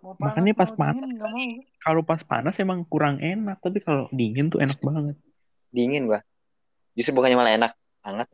Mau 0.00 0.12
panas, 0.16 0.32
Makanya 0.32 0.52
pas 0.52 0.70
mau 0.70 0.78
panas 0.78 0.96
dingin 0.98 1.14
gak 1.14 1.28
mau 1.28 1.36
gue. 1.36 1.64
Kalau 1.78 2.02
pas 2.02 2.20
panas 2.22 2.54
emang 2.58 2.80
kurang 2.84 3.16
enak, 3.18 3.60
tapi 3.60 3.78
kalau 3.78 4.08
dingin 4.10 4.48
tuh 4.48 4.58
enak 4.58 4.80
banget. 4.80 5.16
Dingin 5.68 6.06
gua. 6.06 6.24
Justru 6.94 7.12
bukannya 7.12 7.36
malah 7.36 7.54
enak. 7.54 7.72
Hangat. 8.00 8.28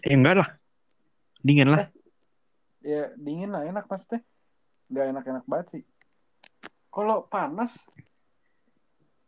Eh 0.00 0.12
enggak 0.12 0.34
lah. 0.36 0.48
Dingin 1.38 1.68
lah. 1.68 1.86
Ya 2.80 3.12
dingin 3.14 3.52
lah 3.52 3.62
enak 3.62 3.86
maksudnya. 3.86 4.24
Gak 4.90 5.06
enak-enak 5.08 5.44
banget 5.46 5.66
sih. 5.70 5.82
Kalau 6.90 7.22
panas, 7.24 7.70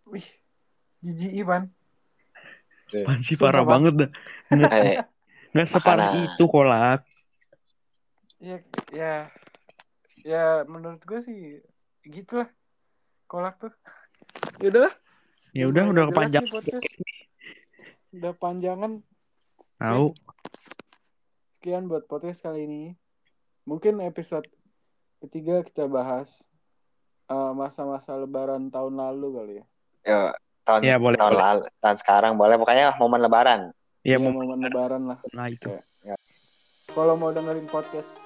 wih, 0.04 0.26
jijik 0.98 1.30
Ivan. 1.32 1.70
Masih 2.92 3.38
Sumpah, 3.38 3.48
parah 3.48 3.62
Bang. 3.62 3.70
banget 3.86 3.94
dah. 3.96 4.10
Nggak, 4.52 4.72
Eh, 4.74 4.96
nggak 5.52 5.68
separah 5.70 6.08
makanan. 6.10 6.26
itu 6.28 6.44
kolak. 6.44 7.00
Ya, 8.36 8.56
ya, 8.90 9.14
ya 10.20 10.44
menurut 10.66 10.98
gue 11.00 11.20
sih 11.22 11.40
gitulah 12.04 12.50
kolak 13.24 13.56
tuh. 13.56 13.72
Ya 14.58 14.68
udahlah. 14.68 14.94
Ya 15.54 15.64
udah 15.64 15.84
udah 15.88 16.04
kepanjang. 16.10 16.44
sih. 16.58 16.74
Udah 18.12 18.34
panjangan. 18.34 19.00
Tahu. 19.78 20.12
Sekian 21.54 21.86
buat 21.86 22.04
podcast 22.04 22.42
kali 22.42 22.66
ini. 22.66 22.82
Mungkin 23.62 24.02
episode 24.02 24.50
ketiga 25.22 25.62
kita 25.62 25.86
bahas 25.86 26.42
eh, 27.26 27.52
masa-masa 27.52 28.14
lebaran 28.14 28.68
tahun 28.68 28.94
lalu 28.94 29.26
kali 29.32 29.54
ya. 29.54 29.64
yo, 30.04 30.20
tahun 30.62 30.80
Ya, 30.82 30.94
boleh, 30.96 31.16
tahun 31.16 31.32
boleh. 31.32 31.42
lalu, 31.42 31.60
tahun 31.78 31.96
sekarang 31.96 32.32
boleh 32.34 32.56
pokoknya 32.56 32.86
momen 32.96 33.20
lebaran. 33.20 33.60
Ya 34.02 34.14
Iya, 34.14 34.16
mau 34.18 34.34
momen 34.34 34.58
lebaran 34.60 35.02
lah. 35.06 35.18
lah 35.30 35.46
itu. 35.46 35.70
Ya. 36.02 36.18
kalau 36.90 37.14
mau 37.14 37.30
dengerin 37.30 37.64
podcast 37.66 38.18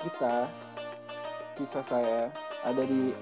kita 0.00 0.50
kisah 1.54 1.80
saya 1.80 2.28
ada 2.60 2.82
di 2.82 3.14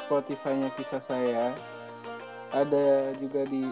Spotify-nya 0.00 0.72
kisah 0.72 0.98
saya 0.98 1.52
ada 2.50 2.84
juga 3.14 3.44
di 3.44 3.68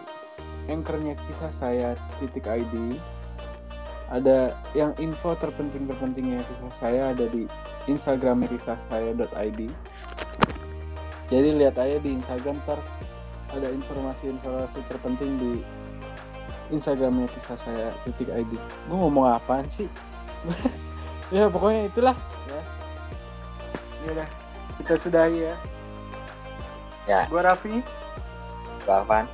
anchornya 0.67 1.17
kisah 1.25 1.49
saya 1.49 1.89
titik 2.17 2.45
ID 2.45 2.95
ada 4.07 4.51
yang 4.71 4.93
info 4.97 5.33
terpenting 5.35 5.83
terpentingnya 5.85 6.45
kisah 6.45 6.69
saya 6.69 7.01
ada 7.11 7.25
di 7.25 7.49
Instagram 7.87 8.45
kisah 8.49 8.77
saya.id 8.89 9.59
jadi 11.31 11.49
lihat 11.55 11.79
aja 11.79 11.97
di 12.03 12.11
Instagram 12.11 12.59
ntar 12.67 12.77
ada 13.51 13.67
informasi-informasi 13.71 14.83
terpenting 14.87 15.31
di 15.39 15.53
Instagramnya 16.71 17.27
kisah 17.35 17.59
saya 17.59 17.91
titik 18.07 18.31
ID 18.31 18.55
gue 18.59 18.95
ngomong 18.95 19.35
apaan 19.35 19.67
sih? 19.71 19.87
Ya 21.31 21.47
pokoknya 21.47 21.87
itulah. 21.87 22.15
Ya. 22.43 22.61
Ya 24.03 24.09
udah 24.19 24.29
kita 24.83 24.93
sudahi 24.99 25.47
ya. 25.47 25.55
Ya. 27.07 27.19
gue 27.31 27.39
Raffi. 27.39 27.79
Bavan 28.83 29.29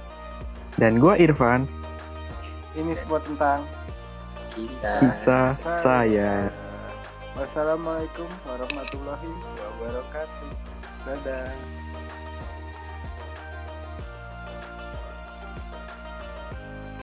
Dan 0.77 1.01
gue 1.01 1.09
Irfan, 1.17 1.65
ini 2.77 2.93
sebuah 2.93 3.25
tentang 3.25 3.65
kisah. 4.53 5.01
Kisah 5.01 5.49
saya. 5.81 6.53
Wassalamualaikum 7.37 8.25
warahmatullahi 8.49 9.29
wabarakatuh. 9.61 10.49
Dadah. 11.05 11.76